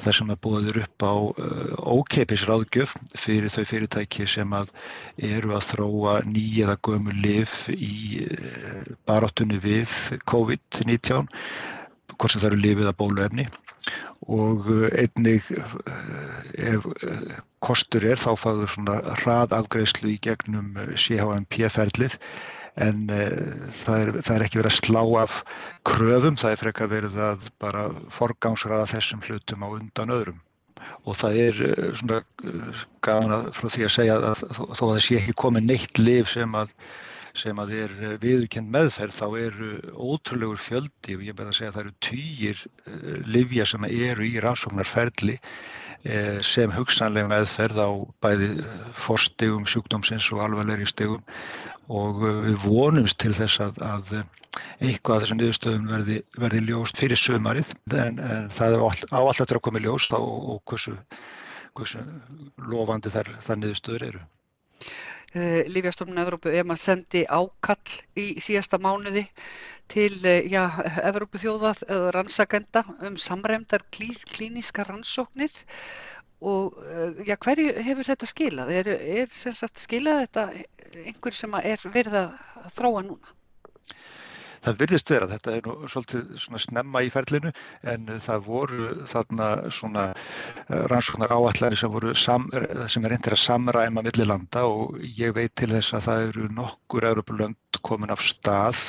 þar 0.01 0.17
sem 0.17 0.31
að 0.33 0.39
búaður 0.45 0.79
upp 0.83 1.05
á 1.05 1.13
uh, 1.13 1.73
ókeipis 1.99 2.45
ráðgjöf 2.49 2.93
fyrir 3.17 3.51
þau 3.53 3.65
fyrirtæki 3.69 4.27
sem 4.29 4.55
að 4.55 4.71
eru 5.31 5.55
að 5.57 5.67
þróa 5.71 6.15
nýja 6.27 6.69
eða 6.69 6.77
gömu 6.87 7.17
liv 7.17 7.57
í 7.75 8.23
uh, 8.25 8.95
baráttunni 9.09 9.59
við 9.63 9.91
COVID-19 10.31 11.27
hvort 12.15 12.33
sem 12.33 12.41
það 12.43 12.51
eru 12.51 12.61
lifið 12.61 12.89
að 12.91 12.97
bóluefni. 13.01 13.45
Og 14.29 14.67
einnig 14.93 15.47
ef 16.61 16.83
kostur 17.65 18.05
er 18.05 18.19
þá 18.21 18.35
fáður 18.37 18.69
svona 18.69 18.99
hraðafgreðslu 19.23 20.11
í 20.13 20.19
gegnum 20.21 20.75
CHMP-ferlið 20.93 22.19
en 22.79 23.03
það 23.09 23.97
er, 23.97 24.11
það 24.21 24.35
er 24.35 24.45
ekki 24.45 24.61
verið 24.61 24.71
að 24.71 24.77
slá 24.77 25.01
af 25.21 25.37
kröfum, 25.87 26.39
það 26.39 26.55
er 26.55 26.61
frekar 26.61 26.91
verið 26.91 27.19
að 27.27 27.51
bara 27.59 27.85
forgámsraða 28.15 28.89
þessum 28.93 29.23
hlutum 29.27 29.65
á 29.65 29.67
undan 29.75 30.15
öðrum. 30.15 30.41
Og 31.03 31.17
það 31.17 31.37
er 31.41 31.61
svona 31.97 32.21
gana 33.03 33.39
frá 33.55 33.67
því 33.73 33.87
að 33.87 33.95
segja 33.95 34.17
að 34.19 34.43
þó 34.55 34.83
að 34.85 34.91
það 34.91 35.01
sé 35.05 35.17
ekki 35.19 35.39
komið 35.43 35.67
neitt 35.67 36.01
liv 36.01 36.29
sem 36.29 36.55
að 36.57 36.75
sem 37.37 37.59
að 37.61 37.75
er 37.77 37.93
eh, 37.99 38.15
viðurkend 38.21 38.71
meðferð 38.71 39.15
þá 39.15 39.27
eru 39.39 39.69
ótrúlegur 39.95 40.59
fjöldi 40.59 41.17
og 41.17 41.23
ég 41.25 41.37
beða 41.37 41.53
að 41.53 41.59
segja 41.59 41.71
að 41.71 41.77
það 41.77 41.83
eru 41.83 41.93
týjir 42.07 42.63
eh, 42.65 43.21
livja 43.37 43.67
sem 43.71 43.87
eru 43.87 44.27
í 44.27 44.41
rannsóknarferli 44.43 45.37
eh, 45.37 46.39
sem 46.45 46.73
hugsanlega 46.75 47.31
meðferð 47.31 47.79
á 47.79 47.89
bæði 48.23 48.51
forstegum 49.05 49.67
sjúkdómsins 49.69 50.27
og 50.35 50.43
alvarlegri 50.47 50.89
stegum 50.89 51.23
og 51.89 52.21
við 52.21 52.57
vonumst 52.65 53.19
til 53.21 53.33
þess 53.35 53.61
að, 53.63 53.81
að 53.81 54.13
eitthvað 54.81 55.15
af 55.15 55.23
þessum 55.23 55.39
niðurstöðum 55.39 55.87
verði, 55.91 56.17
verði 56.37 56.63
ljóst 56.67 56.99
fyrir 56.99 57.19
sömarið 57.19 57.71
en, 57.95 58.19
en 58.19 58.49
það 58.53 58.75
er 58.75 58.83
á 58.83 59.19
alltaf 59.21 59.47
til 59.47 59.57
að 59.57 59.63
koma 59.67 59.83
ljóst 59.83 60.13
og, 60.17 60.27
og 60.55 60.61
hversu, 60.69 60.95
hversu 61.77 62.03
lofandi 62.71 63.13
þar, 63.13 63.33
þar 63.45 63.61
niðurstöður 63.61 64.07
eru. 64.09 64.23
Eh, 65.31 65.61
Lífjastofnun 65.71 66.19
Evrópu 66.19 66.51
ef 66.51 66.67
maður 66.67 66.83
sendi 66.83 67.23
ákall 67.23 67.99
í 68.19 68.25
síðasta 68.43 68.81
mánuði 68.83 69.23
til 69.91 70.11
eh, 70.27 70.47
já, 70.51 70.65
Evrópu 71.07 71.39
þjóðað 71.39 71.85
rannsakenda 72.17 72.83
um 73.07 73.15
samræmdar 73.15 73.85
klí, 73.95 74.11
klíníska 74.33 74.83
rannsóknir 74.89 75.53
og 76.41 76.79
eh, 76.89 77.21
já, 77.27 77.35
hverju 77.37 77.75
hefur 77.85 78.09
þetta 78.11 78.29
skilað? 78.29 78.73
Er, 78.79 78.89
er 79.21 79.29
sagt, 79.37 79.81
skilað 79.81 80.25
þetta 80.25 80.47
einhver 81.05 81.37
sem 81.37 81.61
er 81.61 81.85
verið 81.93 82.17
að 82.23 82.73
þróa 82.77 83.05
núna? 83.07 83.37
það 84.61 84.77
virðist 84.81 85.11
vera, 85.11 85.27
þetta 85.29 85.53
er 85.55 85.63
nú 85.65 85.89
svolítið 85.89 86.59
snemma 86.61 87.01
í 87.01 87.09
ferlinu 87.13 87.51
en 87.89 88.09
það 88.21 88.43
voru 88.45 88.89
þarna 89.09 89.47
svona 89.73 90.03
eh, 90.13 90.83
rannsóknar 90.91 91.33
áallæri 91.33 91.79
sem 91.79 91.97
sem 92.91 93.05
er 93.07 93.15
eindir 93.15 93.35
að 93.35 93.43
samræma 93.45 94.05
millir 94.05 94.29
landa 94.29 94.65
og 94.69 94.99
ég 95.01 95.33
veit 95.37 95.55
til 95.57 95.71
þess 95.73 95.97
að 95.97 96.07
það 96.07 96.25
eru 96.27 96.49
nokkur 96.59 97.09
Europalönd 97.09 97.81
komin 97.81 98.13
af 98.13 98.21
stað 98.25 98.85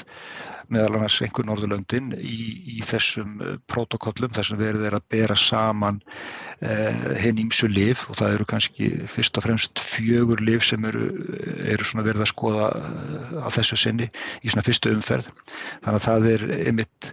meðal 0.73 0.99
annars 0.99 1.19
einhver 1.25 1.47
Norðurlöndin 1.49 2.13
í, 2.17 2.39
í 2.77 2.81
þessum 2.87 3.41
eh, 3.41 3.57
protokollum 3.71 4.33
þar 4.37 4.51
sem 4.51 4.61
verið 4.61 4.89
er 4.89 4.99
að 4.99 5.09
bera 5.13 5.39
saman 5.39 6.03
eh, 6.61 7.05
hinn 7.23 7.41
ímsu 7.43 7.69
liv 7.71 8.03
og 8.09 8.19
það 8.21 8.37
eru 8.37 8.47
kannski 8.53 8.89
fyrst 9.11 9.39
og 9.39 9.47
fremst 9.47 9.83
fjögur 9.83 10.43
liv 10.45 10.65
sem 10.67 10.85
eru, 10.89 11.09
eru 11.73 12.03
verið 12.03 12.25
að 12.25 12.31
skoða 12.33 12.69
eh, 12.79 13.45
á 13.45 13.49
þessu 13.55 13.79
sinni 13.81 14.09
í 14.43 14.53
svona 14.53 14.67
fyrstu 14.67 14.93
umferð. 14.97 15.31
Þannig 15.85 16.01
að 16.01 16.09
það 16.09 16.29
er 16.33 16.47
einmitt 16.59 17.13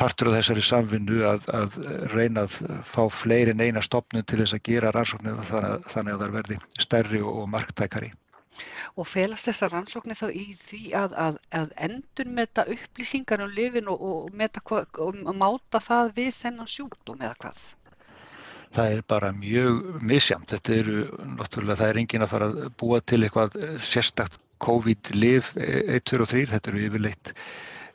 partur 0.00 0.32
af 0.32 0.38
þessari 0.40 0.66
samvinnu 0.66 1.22
að, 1.28 1.48
að 1.60 1.78
reyna 2.14 2.48
að 2.48 2.58
fá 2.88 3.04
fleiri 3.10 3.54
en 3.54 3.64
eina 3.64 3.84
stopnum 3.84 4.26
til 4.26 4.42
þess 4.42 4.58
að 4.58 4.66
gera 4.70 4.92
rannsóknir 4.94 5.40
þannig, 5.50 5.88
þannig 5.94 6.14
að 6.16 6.26
það 6.26 6.36
verði 6.40 6.60
stærri 6.86 7.24
og 7.24 7.48
marktækari. 7.52 8.12
Og 9.00 9.06
felast 9.10 9.48
þessar 9.48 9.72
rannsóknir 9.74 10.18
þá 10.18 10.26
í 10.30 10.44
því 10.58 10.82
að, 10.98 11.14
að, 11.22 11.38
að 11.60 11.72
endur 11.86 12.28
meta 12.36 12.64
upplýsingar 12.74 13.42
um 13.42 13.54
lifin 13.56 13.90
og, 13.90 14.04
og, 14.10 14.28
meta, 14.42 14.62
og 15.06 15.18
máta 15.40 15.80
það 15.82 16.12
við 16.18 16.30
þennan 16.36 16.70
sjúkdóm 16.76 17.24
eða 17.24 17.38
hvað? 17.44 17.64
Það 18.74 18.94
er 18.96 19.02
bara 19.06 19.30
mjög 19.36 20.00
misjamt. 20.02 20.48
Þetta 20.50 20.78
eru, 20.80 20.96
náttúrulega, 21.38 21.80
það 21.82 21.92
er 21.92 22.00
engin 22.02 22.26
að 22.26 22.32
fara 22.32 22.48
að 22.50 22.64
búa 22.80 22.98
til 23.06 23.20
eitthvað 23.22 23.58
sérstakt 23.86 24.40
COVID-liv 24.64 25.52
1, 25.60 26.02
2 26.10 26.20
og 26.24 26.30
3. 26.32 26.44
Þetta 26.54 26.72
eru 26.72 26.82
yfirleitt 26.88 27.34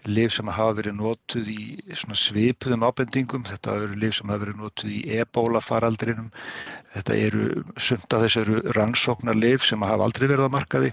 liv 0.07 0.31
sem 0.31 0.47
hafa 0.47 0.77
verið 0.77 0.95
notuð 0.99 1.49
í 1.51 1.63
svipuðum 1.97 2.85
ábendingum, 2.87 3.43
þetta 3.47 3.75
eru 3.83 3.97
liv 3.99 4.13
sem 4.15 4.31
hafa 4.31 4.43
verið 4.45 4.61
notuð 4.61 4.93
í 4.95 4.99
ebola 5.19 5.61
faraldrinum, 5.63 6.29
þetta 6.93 7.17
eru 7.19 7.47
sumt 7.75 8.15
af 8.15 8.23
þessu 8.23 8.61
rannsóknar 8.77 9.37
liv 9.37 9.63
sem 9.65 9.83
hafa 9.83 10.07
aldrei 10.07 10.29
verið 10.29 10.47
á 10.47 10.55
markaði 10.55 10.91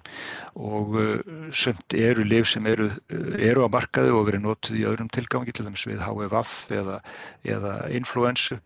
og 0.59 0.97
uh, 0.99 1.17
sumt 1.55 1.97
eru 1.97 2.27
liv 2.27 2.49
sem 2.51 2.67
eru, 2.67 2.91
eru 3.39 3.67
á 3.67 3.69
markaði 3.71 4.15
og 4.15 4.29
verið 4.31 4.47
notuð 4.49 4.81
í 4.81 4.87
öðrum 4.91 5.11
tilgangi, 5.15 5.55
til 5.55 5.69
dæmis 5.69 5.87
við 5.87 6.03
HVF 6.03 6.57
eða, 6.75 7.01
eða 7.47 7.77
influensu 7.95 8.59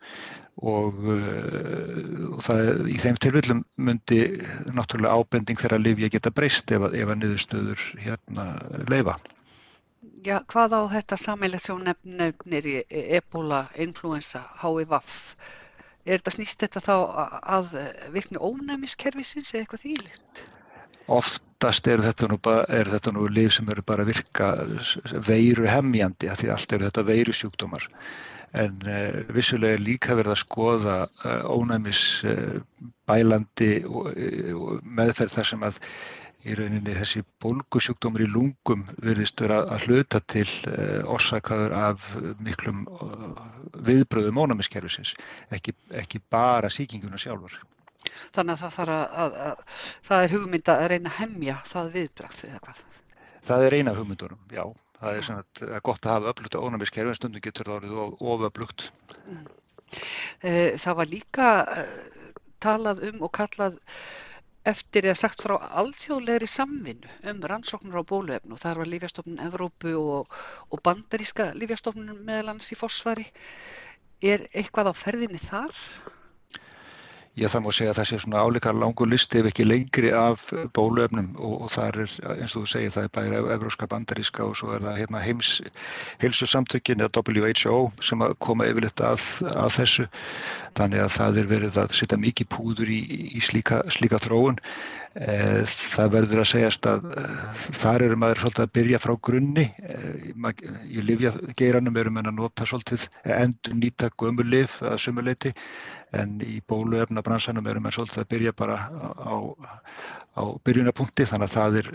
og, 0.61 0.97
uh, 1.05 2.31
og 2.37 2.41
það, 2.47 2.87
í 2.89 2.97
þeim 3.03 3.21
tilvillum 3.21 3.61
myndi 3.77 4.23
náttúrulega 4.73 5.21
ábending 5.21 5.61
þeirra 5.61 5.83
liv 5.83 6.01
ég 6.01 6.17
geta 6.17 6.33
breyst 6.33 6.73
ef 6.73 6.89
að, 6.89 6.97
að 7.05 7.21
niðurstöður 7.21 7.85
hérna 8.01 8.55
leifa 8.89 9.19
já, 10.25 10.39
hvað 10.51 10.77
á 10.77 10.83
þetta 10.95 11.19
sammeilegt 11.21 11.67
sem 11.67 11.83
nefnir 12.05 12.69
í 12.69 12.77
ebola, 13.19 13.65
influensa, 13.81 14.43
HIV? 14.63 14.97
Er 16.07 16.21
þetta 16.21 16.35
snýst 16.35 16.65
þetta 16.65 16.83
þá 16.85 16.95
að 17.59 17.75
virkni 18.15 18.41
ónæmiskerfisins 18.41 19.53
eða 19.53 19.65
eitthvað 19.65 19.85
þýlitt? 19.85 20.43
Oftast 21.11 21.89
eru 21.91 22.07
þetta 22.07 22.31
nú, 22.31 22.39
er 22.71 22.91
þetta 22.95 23.13
nú 23.17 23.27
líf 23.29 23.57
sem 23.57 23.69
eru 23.73 23.85
bara 23.87 24.07
að 24.07 24.13
virka 24.15 24.51
veiru 25.27 25.69
hemmjandi, 25.69 26.31
því 26.31 26.53
allt 26.55 26.77
eru 26.77 26.89
þetta 26.89 27.07
veiru 27.09 27.35
sjúkdómar. 27.37 27.87
En 28.61 28.81
uh, 28.83 29.21
vissulega 29.35 29.77
er 29.79 29.85
líka 29.85 30.17
verið 30.19 30.35
að 30.35 30.43
skoða 30.43 30.97
uh, 31.07 31.45
ónæmis 31.55 32.25
uh, 32.27 32.59
bælandi 33.07 33.77
meðferð 34.83 35.37
þar 35.37 35.51
sem 35.53 35.69
að 35.69 35.79
í 36.49 36.55
rauninni 36.57 36.95
þessi 36.97 37.23
bólgusjúkdómur 37.43 38.25
í 38.25 38.29
lungum 38.31 38.87
verðist 39.05 39.41
vera 39.43 39.61
að 39.69 39.87
hluta 39.89 40.21
til 40.33 40.47
eh, 40.71 41.01
orsakaður 41.05 41.75
af 41.77 42.07
miklum 42.41 42.87
eh, 42.89 43.27
viðbröðum 43.89 44.41
ónæmiskerfisins, 44.45 45.15
ekki, 45.53 45.75
ekki 46.03 46.23
bara 46.33 46.71
síkinguna 46.73 47.21
sjálfur. 47.21 47.59
Þannig 48.33 48.57
að 48.57 48.77
það, 48.77 48.93
að, 48.95 49.19
að, 49.25 49.35
að, 49.47 49.83
það 50.09 50.25
er 50.25 50.37
hugmynd 50.37 50.71
að 50.73 50.85
reyna 50.93 51.11
að 51.13 51.19
hemja 51.19 51.57
það 51.69 51.91
viðbröð 51.99 52.45
eða 52.49 52.63
hvað? 52.67 52.85
Það 53.51 53.67
er 53.67 53.77
eina 53.77 53.97
hugmyndunum, 53.97 54.41
já. 54.53 54.65
Það 55.01 55.17
er, 55.17 55.25
svona, 55.25 55.45
er 55.65 55.85
gott 55.85 56.07
að 56.07 56.17
hafa 56.17 56.33
öflugt 56.33 56.57
ónæmiskerfi 56.61 57.13
en 57.13 57.17
stundum 57.17 57.45
getur 57.45 57.69
það 57.69 57.77
orðið 57.79 58.01
of, 58.03 58.17
oföflugt. 58.33 58.89
Mm. 59.25 59.45
Eh, 60.47 60.77
það 60.81 60.99
var 60.99 61.09
líka 61.11 61.53
talað 62.61 63.01
um 63.09 63.25
og 63.27 63.33
kallað 63.37 63.79
eftir 64.69 65.07
eða 65.09 65.19
sagt 65.19 65.43
frá 65.45 65.55
alþjóðlegri 65.83 66.49
samvinnu 66.55 67.13
um 67.33 67.41
rannsóknur 67.53 68.03
á 68.05 68.11
bóluefnu 68.13 68.57
og 68.57 68.61
þar 68.61 68.81
var 68.83 68.91
Lífjastofnun 68.93 69.41
Evrópu 69.47 69.95
og, 70.01 70.37
og 70.69 70.83
bandaríska 70.85 71.51
Lífjastofnun 71.57 72.21
meðal 72.29 72.53
hans 72.53 72.73
í 72.75 72.79
fórsvari. 72.83 73.27
Er 74.21 74.45
eitthvað 74.53 74.93
á 74.93 74.95
ferðinni 75.05 75.41
þar? 75.41 75.73
Ég 77.39 77.47
það 77.47 77.63
má 77.63 77.71
segja 77.71 77.93
að 77.93 77.99
það 78.01 78.09
sé 78.09 78.17
svona 78.25 78.41
áleikar 78.43 78.75
langur 78.75 79.07
listi 79.07 79.39
ef 79.39 79.47
ekki 79.47 79.63
lengri 79.63 80.09
af 80.19 80.49
bóluefnum 80.75 81.29
og, 81.39 81.53
og 81.63 81.69
það 81.71 81.91
er 81.91 81.99
eins 82.35 82.57
og 82.59 82.65
þú 82.65 82.71
segir 82.73 82.95
það 82.97 83.07
er 83.07 83.13
bæri 83.15 83.43
evróska 83.55 83.87
bandaríska 83.93 84.49
og 84.49 84.57
svo 84.59 84.73
er 84.75 84.83
það 84.83 84.99
hérna, 84.99 85.23
heims 85.23 85.51
heilsusamtökin 86.25 87.05
eða 87.07 87.23
WHO 87.23 87.85
sem 88.03 88.25
að 88.27 88.35
koma 88.43 88.67
yfirleitt 88.67 89.05
að, 89.07 89.23
að 89.55 89.77
þessu. 89.77 90.09
Þannig 90.81 91.05
að 91.05 91.15
það 91.21 91.39
er 91.39 91.53
verið 91.53 91.79
að 91.85 91.95
setja 92.01 92.19
mikið 92.19 92.51
púður 92.57 92.91
í, 92.91 92.99
í 93.39 93.45
slíka, 93.47 93.85
slíka 93.95 94.19
þróun. 94.27 94.59
Eh, 95.19 95.63
það 95.67 96.13
verður 96.15 96.43
að 96.43 96.51
segjast 96.53 96.87
að 96.87 97.09
eh, 97.19 97.63
þar 97.79 98.05
eru 98.07 98.19
maður 98.23 98.43
svolítið 98.45 98.67
að 98.67 98.75
byrja 98.79 99.01
frá 99.03 99.15
grunni. 99.31 99.65
Eh, 99.87 100.69
í 100.91 101.07
livjageiranum 101.07 102.03
eru 102.03 102.15
maður 102.15 102.35
að 102.35 102.39
nota 102.43 102.67
svolítið 102.67 103.09
endur 103.39 103.79
nýta 103.79 104.11
gömulif 104.19 104.79
að 104.87 105.01
sumuleiti 105.03 105.55
en 106.17 106.37
í 106.43 106.59
bóluefnabransanum 106.71 107.67
eru 107.71 107.83
maður 107.83 108.01
svolítið 108.01 108.23
að 108.23 108.31
byrja 108.35 108.53
bara 108.59 108.77
á, 108.91 109.37
á 110.35 110.43
byrjunapunkti 110.67 111.27
þannig 111.31 111.51
að 111.51 111.57
það 111.57 111.79
er 111.81 111.91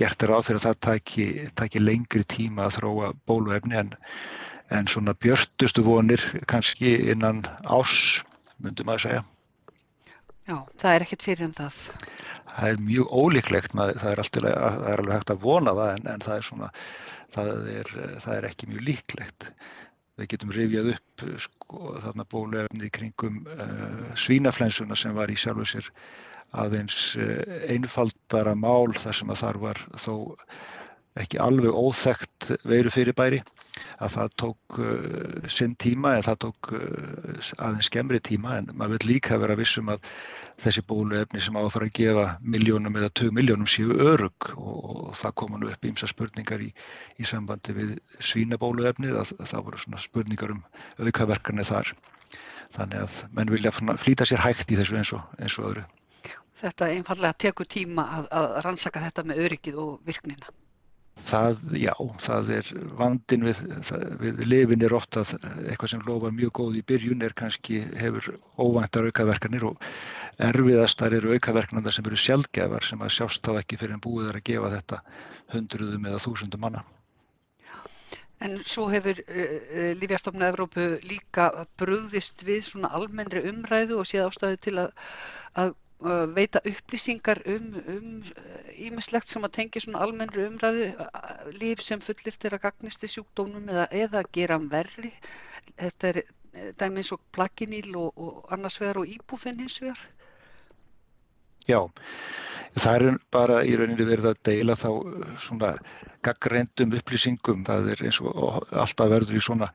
gert 0.00 0.24
er 0.26 0.34
áfyrir 0.36 0.60
að 0.60 0.66
það 0.66 0.80
taki, 0.88 1.28
taki 1.56 1.82
lengri 1.82 2.24
tíma 2.28 2.66
að 2.66 2.78
þróa 2.78 3.12
bóluefni 3.28 3.78
en, 3.80 3.94
en 4.74 4.90
svona 4.90 5.16
björtustu 5.16 5.84
vonir 5.86 6.24
kannski 6.50 6.98
innan 7.14 7.44
ás 7.64 8.22
myndum 8.60 8.92
að 8.92 9.06
segja. 9.06 9.24
Já, 10.44 10.58
það 10.76 10.90
er 10.94 11.04
ekkert 11.06 11.24
fyrir 11.24 11.46
en 11.46 11.56
það. 11.56 11.78
Það 12.54 12.70
er 12.70 12.82
mjög 12.86 13.14
ólíklegt, 13.16 13.72
það 13.74 14.10
er, 14.10 14.20
alltaf, 14.22 14.44
það 14.44 14.90
er 14.90 15.00
alveg 15.02 15.16
hægt 15.16 15.32
að 15.32 15.40
vona 15.42 15.72
það 15.74 15.92
en, 15.94 16.04
en 16.12 16.24
það, 16.24 16.36
er 16.36 16.46
svona, 16.48 16.68
það, 17.34 17.52
er, 17.72 17.94
það 18.22 18.36
er 18.36 18.48
ekki 18.50 18.68
mjög 18.70 18.84
líklegt. 18.90 19.48
Við 20.20 20.28
getum 20.34 20.52
rifjað 20.54 20.92
upp 20.92 21.24
sko, 21.42 21.94
þarna 22.04 22.26
bólefni 22.30 22.90
kringum 22.94 23.40
uh, 23.50 24.12
svínaflensuna 24.14 24.98
sem 24.98 25.16
var 25.16 25.32
í 25.32 25.38
sjálfu 25.38 25.66
sér 25.72 25.90
aðeins 26.64 26.98
uh, 27.18 27.40
einfaldara 27.74 28.54
mál 28.54 28.94
þar 28.94 29.18
sem 29.20 29.34
að 29.34 29.42
þar 29.42 29.60
var 29.64 29.82
þó 30.04 30.14
ekki 31.22 31.38
alveg 31.38 31.70
óþægt 31.70 32.48
veiru 32.66 32.90
fyrirbæri 32.90 33.38
að 34.02 34.14
það 34.16 34.32
tók 34.42 34.78
uh, 34.82 35.44
sinn 35.50 35.76
tíma 35.78 36.16
en 36.16 36.24
það 36.26 36.38
tók 36.46 36.70
uh, 36.74 37.52
aðeins 37.62 37.90
skemmri 37.90 38.18
tíma 38.24 38.56
en 38.58 38.72
maður 38.74 38.96
vil 38.96 39.12
líka 39.12 39.38
vera 39.38 39.56
vissum 39.58 39.92
að 39.94 40.02
þessi 40.64 40.82
bóluefni 40.88 41.42
sem 41.42 41.54
á 41.54 41.62
að 41.62 41.70
fara 41.76 41.88
að 41.90 41.98
gefa 42.00 42.26
miljónum 42.42 42.98
eða 42.98 43.12
tög 43.20 43.30
miljónum 43.36 43.70
séu 43.70 43.94
örug 43.94 44.50
og, 44.56 44.80
og 44.90 45.12
það 45.20 45.36
koma 45.42 45.60
nú 45.62 45.70
upp 45.70 45.86
ímsa 45.86 46.10
spurningar 46.10 46.66
í, 46.66 46.72
í 47.22 47.28
sambandi 47.28 47.76
við 47.78 47.94
svínabóluefni 48.18 49.14
að 49.14 49.36
það 49.38 49.64
voru 49.68 49.84
svona 49.84 50.02
spurningar 50.02 50.56
um 50.56 50.64
aukaverkarnir 50.98 51.70
þar 51.70 51.94
þannig 52.74 53.04
að 53.04 53.20
menn 53.36 53.54
vilja 53.54 53.72
flýta 53.78 54.26
sér 54.26 54.42
hægt 54.42 54.72
í 54.74 54.78
þessu 54.80 54.98
eins 54.98 55.14
og, 55.14 55.22
eins 55.38 55.58
og 55.60 55.70
öðru. 55.70 55.86
Þetta 56.58 56.90
einfallega 56.90 57.36
tekur 57.46 57.68
tíma 57.70 58.04
að, 58.18 58.28
að 58.40 58.60
rannsaka 58.66 59.02
þetta 59.04 59.26
með 59.28 59.42
öryggið 59.46 59.80
og 59.82 59.96
virknina. 60.06 60.54
Það, 61.14 61.60
já, 61.78 61.92
það 62.20 62.48
er 62.56 62.70
vandin 62.98 63.44
við, 63.46 63.60
við 64.18 64.40
lifin 64.50 64.82
er 64.82 64.94
ofta 64.96 65.22
eitthvað 65.22 65.92
sem 65.92 66.02
lofa 66.08 66.32
mjög 66.34 66.50
góð 66.58 66.78
í 66.80 66.82
byrjun 66.90 67.22
er 67.22 67.36
kannski 67.38 67.78
hefur 68.00 68.32
óvæntar 68.58 69.06
aukaverkanir 69.06 69.68
og 69.70 69.86
erfiðastar 70.42 71.14
eru 71.14 71.36
aukaverkanir 71.36 71.94
sem 71.94 72.10
eru 72.10 72.18
sjálfgefar 72.18 72.88
sem 72.88 73.06
að 73.06 73.14
sjást 73.14 73.46
þá 73.46 73.60
ekki 73.62 73.78
fyrir 73.78 73.94
en 73.94 74.02
búið 74.02 74.32
er 74.32 74.40
að 74.40 74.46
gefa 74.50 74.72
þetta 74.74 75.00
hundruðum 75.54 76.10
eða 76.10 76.22
þúsundum 76.26 76.66
manna. 76.66 76.82
En 78.42 78.58
svo 78.66 78.88
hefur 78.90 79.22
uh, 79.22 79.92
Lífjastofna 80.00 80.50
Evrópu 80.50 80.88
líka 81.06 81.46
brúðist 81.80 82.42
við 82.44 82.66
svona 82.66 82.90
almennri 82.98 83.44
umræðu 83.48 84.02
og 84.02 84.10
séð 84.10 84.26
ástæðu 84.26 84.60
til 84.66 84.76
að, 84.82 84.90
að 85.62 85.76
veita 86.36 86.60
upplýsingar 86.68 87.40
um 87.48 88.22
ímislegt 88.74 89.28
um 89.28 89.32
sem 89.32 89.46
að 89.46 89.54
tengja 89.58 89.82
svona 89.84 90.02
almennri 90.04 90.46
umræðu 90.48 90.88
líf 91.60 91.82
sem 91.84 92.02
fullirt 92.04 92.44
er 92.44 92.56
að 92.56 92.64
gagnist 92.66 93.04
í 93.06 93.10
sjúkdónum 93.10 93.68
eða, 93.72 93.86
eða 93.90 94.24
gera 94.32 94.58
hann 94.58 94.70
verri. 94.72 95.12
Þetta 95.80 96.10
er 96.10 96.20
eh, 96.22 96.72
dæmi 96.80 97.02
eins 97.02 97.12
og 97.16 97.22
plakiníl 97.34 97.94
og, 98.00 98.12
og 98.16 98.52
annars 98.54 98.80
vegar 98.82 99.02
og 99.02 99.10
íbúfinn 99.10 99.60
hins 99.62 99.80
vegar. 99.82 100.02
Já, 101.64 101.80
það 102.76 102.96
er 102.96 103.20
bara 103.32 103.62
í 103.64 103.76
rauninni 103.78 104.04
verið 104.04 104.34
að 104.34 104.42
deila 104.50 104.76
þá 104.76 104.90
svona 105.40 105.70
gaggreindum 106.26 106.92
upplýsingum. 106.98 107.64
Það 107.64 107.94
er 107.94 108.04
eins 108.10 108.20
og 108.20 108.66
alltaf 108.72 109.14
verður 109.14 109.40
í 109.40 109.44
svona 109.46 109.70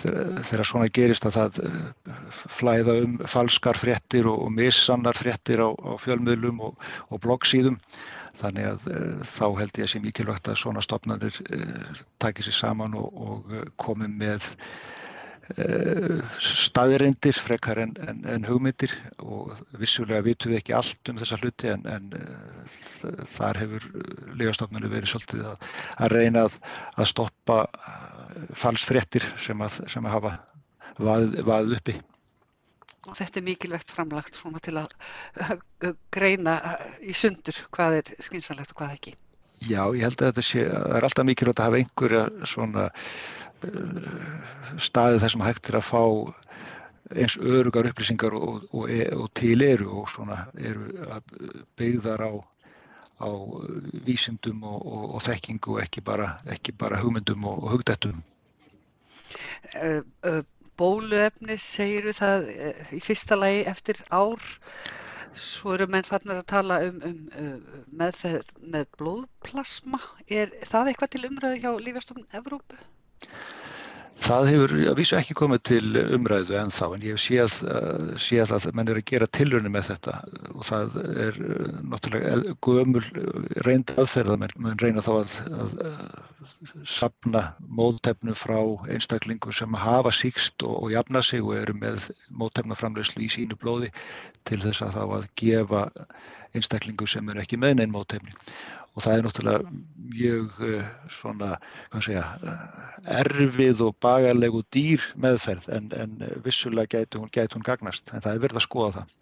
þegar 0.00 0.68
svona 0.68 0.88
gerist 0.92 1.26
að 1.28 1.38
það 1.38 1.60
eh, 1.64 2.16
flæða 2.58 2.96
um 3.04 3.16
falskar 3.30 3.78
fréttir 3.80 4.28
og, 4.28 4.42
og 4.44 4.52
missannar 4.56 5.16
fréttir 5.16 5.62
á, 5.64 5.68
á 5.72 5.92
fjölmiðlum 6.02 6.60
og, 6.68 6.76
og 7.08 7.22
bloggsíðum. 7.24 7.78
Þannig 8.36 8.66
að 8.68 8.82
e, 8.92 8.98
þá 9.24 9.46
held 9.62 9.78
ég 9.80 9.86
að 9.86 9.92
sé 9.94 10.00
mikilvægt 10.04 10.50
að 10.52 10.58
svona 10.60 10.82
stopnarnir 10.84 11.38
eh, 11.56 12.02
takir 12.20 12.44
sér 12.44 12.58
saman 12.58 12.98
og, 12.98 13.08
og 13.16 13.56
komi 13.80 14.10
með 14.12 14.52
staðirindir 16.42 17.36
frekar 17.38 17.78
en, 17.78 17.92
en, 18.02 18.24
en 18.26 18.46
hugmyndir. 18.48 18.90
Og 19.22 19.54
vissulega 19.78 20.24
vitum 20.26 20.52
við 20.52 20.58
ekki 20.58 20.74
allt 20.74 21.12
um 21.12 21.20
þessa 21.20 21.38
hluti 21.38 21.70
en, 21.70 21.86
en 21.86 22.08
þar 23.36 23.60
hefur 23.62 23.86
legastofnarnir 24.38 24.92
verið 24.92 25.12
svolítið 25.12 25.46
að, 25.52 25.70
að 26.04 26.14
reyna 26.16 26.44
að, 26.48 26.58
að 26.96 27.10
stoppa 27.12 27.58
falsfrettir 28.56 29.26
sem 29.40 29.62
að, 29.64 29.80
sem 29.92 30.08
hafa 30.10 30.36
vaðið, 30.98 31.40
vaðið 31.46 31.78
uppi. 31.78 31.96
Og 33.06 33.14
þetta 33.14 33.38
er 33.38 33.46
mikilvægt 33.46 33.92
framlagt 33.94 34.38
svona 34.38 34.60
til 34.64 34.74
að 34.80 35.60
greina 36.14 36.56
í 36.98 37.14
sundur 37.14 37.58
hvað 37.74 38.00
er 38.00 38.10
skynsalegt 38.26 38.74
og 38.74 38.80
hvað 38.80 38.96
ekki. 38.96 39.14
Já, 39.64 39.86
ég 39.96 40.02
held 40.04 40.20
að 40.20 40.32
þetta 40.32 40.44
sé, 40.44 40.64
það 40.68 40.96
er 40.98 41.06
alltaf 41.06 41.28
mikilvægt 41.28 41.60
að 41.62 41.68
hafa 41.70 41.78
einhverja 41.80 42.24
svona 42.50 42.88
uh, 42.90 44.42
staði 44.82 45.22
þar 45.22 45.32
sem 45.32 45.46
hægt 45.46 45.70
er 45.70 45.78
að 45.78 45.86
fá 45.86 46.02
eins 47.14 47.36
örugar 47.38 47.86
upplýsingar 47.86 48.34
og, 48.34 48.66
og, 48.74 48.90
og 49.14 49.28
til 49.38 49.62
eru 49.62 49.92
og 50.00 50.10
svona 50.10 50.40
eru 50.58 50.90
byggðar 51.78 52.26
á 52.26 52.32
á 53.20 53.28
vísindum 54.06 54.64
og, 54.68 54.80
og, 54.86 55.04
og 55.16 55.24
þekkingu 55.24 55.76
og 55.76 55.82
ekki 55.84 56.02
bara, 56.04 56.28
ekki 56.52 56.74
bara 56.76 57.00
hugmyndum 57.00 57.46
og, 57.48 57.62
og 57.64 57.76
hugdættum. 57.76 58.22
Bóluefni 60.76 61.56
segiru 61.60 62.12
það 62.12 62.50
í 62.92 63.00
fyrsta 63.00 63.38
lagi 63.38 63.64
eftir 63.70 64.02
ár 64.12 64.42
svo 65.36 65.74
eru 65.76 65.86
menn 65.92 66.06
fannar 66.06 66.40
að 66.40 66.50
tala 66.52 66.78
um, 66.86 67.00
um 67.06 67.56
meðferð 68.00 68.52
með 68.72 68.86
blóðplasma 69.00 70.00
er 70.28 70.52
það 70.68 70.92
eitthvað 70.92 71.12
til 71.14 71.24
umræðu 71.28 71.62
hjá 71.64 71.70
Lífjastofnun 71.86 72.38
Evrópu? 72.40 72.78
Það 74.26 74.48
hefur 74.50 74.72
að 74.90 74.96
vísu 74.98 75.14
ekki 75.14 75.34
komið 75.38 75.60
til 75.68 75.98
umræðu 76.16 76.56
en 76.58 76.72
þá 76.74 76.84
en 76.96 77.04
ég 77.04 77.14
hef 77.14 77.22
séð, 77.22 77.52
uh, 77.70 78.06
séð 78.18 78.54
að 78.56 78.64
menn 78.74 78.88
er 78.90 78.98
að 78.98 79.06
gera 79.12 79.28
tilrunni 79.38 79.70
með 79.70 79.90
þetta. 79.92 80.14
Og 80.50 80.64
það 80.66 80.96
er 81.26 81.38
uh, 81.44 81.68
náttúrulega 81.92 82.54
gömul 82.66 83.04
reynd 83.68 83.92
aðferða 83.94 84.38
menn 84.42 84.80
reyna 84.82 85.04
þá 85.06 85.12
að, 85.20 85.36
að, 85.60 85.76
að 85.86 86.00
sapna 86.86 87.42
móttefnu 87.78 88.34
frá 88.38 88.58
einstaklingu 88.90 89.54
sem 89.54 89.78
hafa 89.78 90.10
síkst 90.14 90.64
og, 90.66 90.74
og 90.82 90.94
jafna 90.94 91.22
sig 91.22 91.44
og 91.44 91.54
eru 91.60 91.76
með 91.78 92.10
móttefnaframleyslu 92.42 93.26
í 93.26 93.30
sínu 93.32 93.58
blóði 93.62 93.92
til 94.48 94.60
þess 94.64 94.82
að 94.86 94.98
þá 94.98 95.04
að 95.20 95.28
gefa 95.38 95.84
einstaklingu 96.56 97.06
sem 97.10 97.30
eru 97.30 97.42
ekki 97.42 97.58
með 97.60 97.78
neinn 97.78 97.94
móttefni 97.94 98.34
og 98.96 99.04
það 99.04 99.18
er 99.18 99.26
náttúrulega 99.26 99.74
mjög 100.16 100.62
eh, 100.66 100.88
svona, 101.12 101.50
hvað 101.92 102.06
segja, 102.08 102.24
eh, 102.48 102.96
erfið 103.20 103.82
og 103.86 103.98
bagarlegu 104.02 104.62
dýr 104.72 105.04
meðferð 105.20 105.68
en, 105.76 105.90
en 105.92 106.16
vissulega 106.44 106.96
gæti 106.96 107.20
hún, 107.20 107.32
gæti 107.32 107.58
hún 107.58 107.66
gagnast 107.66 108.10
en 108.12 108.24
það 108.24 108.32
er 108.32 108.44
verið 108.46 108.62
að 108.62 108.66
skoða 108.68 108.94
það. 108.96 109.14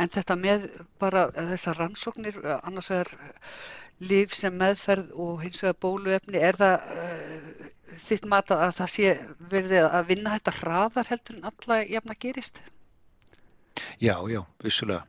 En 0.00 0.12
þetta 0.14 0.36
með 0.38 0.66
bara 1.02 1.26
þessar 1.34 1.80
rannsóknir, 1.82 2.40
annars 2.62 2.88
vegar 2.92 3.10
líf 4.00 4.34
sem 4.36 4.54
meðferð 4.56 5.10
og 5.12 5.42
hins 5.44 5.60
vegar 5.60 5.80
bóluefni, 5.84 6.40
er 6.40 6.56
það 6.56 6.92
uh, 6.96 7.70
þitt 8.00 8.28
mat 8.32 8.52
að 8.54 8.70
það 8.78 8.92
sé 8.94 9.14
verið 9.52 9.88
að 9.88 10.12
vinna 10.12 10.36
þetta 10.38 10.56
hraðar 10.60 11.10
heldur 11.10 11.36
en 11.36 11.48
alla 11.50 11.80
jafn 11.84 12.14
að 12.14 12.22
gerist? 12.24 12.62
Já, 14.00 14.16
já, 14.28 14.42
vissulega 14.64 15.04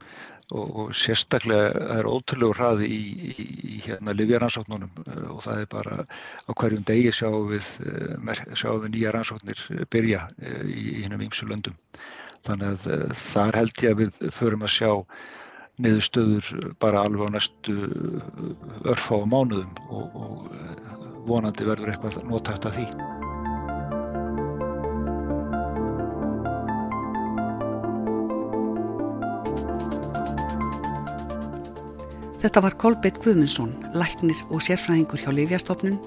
og, 0.52 0.72
og 0.84 0.96
sérstaklega 0.98 1.70
er 1.98 2.08
ótrúlegu 2.10 2.56
hraði 2.56 2.90
í, 2.92 3.02
í, 3.32 3.46
í 3.76 3.78
hérna 3.86 4.16
livjaransóknunum 4.18 5.04
eh, 5.06 5.28
og 5.32 5.44
það 5.46 5.64
er 5.64 5.70
bara 5.72 6.00
á 6.04 6.52
hverjum 6.52 6.88
degi 6.88 7.14
sjáum 7.16 7.52
við, 7.52 7.70
eh, 7.88 8.42
sjáum 8.60 8.84
við 8.86 8.96
nýja 8.96 9.14
rannsóknir 9.16 9.64
byrja 9.94 10.26
eh, 10.42 10.66
í, 10.68 10.88
í 10.98 11.06
hennum 11.06 11.24
ímsu 11.28 11.48
löndum. 11.50 11.78
Þannig 12.48 12.74
að 12.74 13.16
þar 13.22 13.60
held 13.62 13.86
ég 13.86 13.96
að 13.96 14.00
við 14.02 14.22
förum 14.34 14.66
að 14.66 14.76
sjá 14.76 14.92
niðurstöður 15.82 16.74
bara 16.82 17.06
alveg 17.06 17.32
á 17.32 17.36
næstu 17.38 17.78
örfá 18.92 19.22
mánuðum 19.30 19.72
og, 19.88 20.22
og 20.26 21.28
vonandi 21.30 21.70
verður 21.70 21.94
eitthvað 21.94 22.24
notægt 22.28 22.70
af 22.70 22.80
því. 22.80 23.21
Þetta 32.42 32.64
var 32.66 32.74
Kolbett 32.82 33.20
Guðmundsson, 33.22 33.76
læknir 33.94 34.40
og 34.50 34.64
sérfræðingur 34.66 35.22
hjá 35.22 35.30
Livjastofnun, 35.36 36.00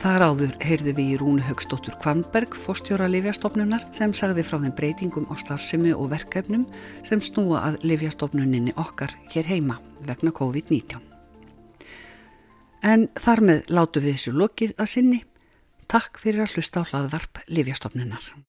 Þar 0.00 0.24
áður 0.26 0.54
heyrðu 0.64 0.92
við 0.98 1.10
í 1.14 1.18
Rúnu 1.20 1.42
Högstóttur 1.46 1.94
Kvanberg, 2.02 2.54
fórstjóra 2.58 3.06
Livjastofnunar, 3.10 3.84
sem 3.94 4.12
sagði 4.16 4.44
frá 4.46 4.58
þeim 4.58 4.74
breytingum 4.76 5.28
á 5.30 5.34
starfsemi 5.38 5.94
og 5.94 6.10
verkefnum 6.12 6.66
sem 7.06 7.22
snúa 7.22 7.62
að 7.68 7.78
Livjastofnuninni 7.86 8.74
okkar 8.80 9.14
hér 9.32 9.48
heima 9.48 9.78
vegna 10.04 10.34
COVID-19. 10.34 10.98
En 12.84 13.06
þar 13.16 13.44
með 13.48 13.70
látu 13.72 14.02
við 14.04 14.18
þessu 14.18 14.34
lokið 14.36 14.74
að 14.76 14.90
sinni. 14.96 15.22
Takk 15.88 16.18
fyrir 16.20 16.44
að 16.44 16.58
hlusta 16.58 16.82
á 16.84 16.88
hlaðvarp 16.90 17.40
Livjastofnunar. 17.48 18.44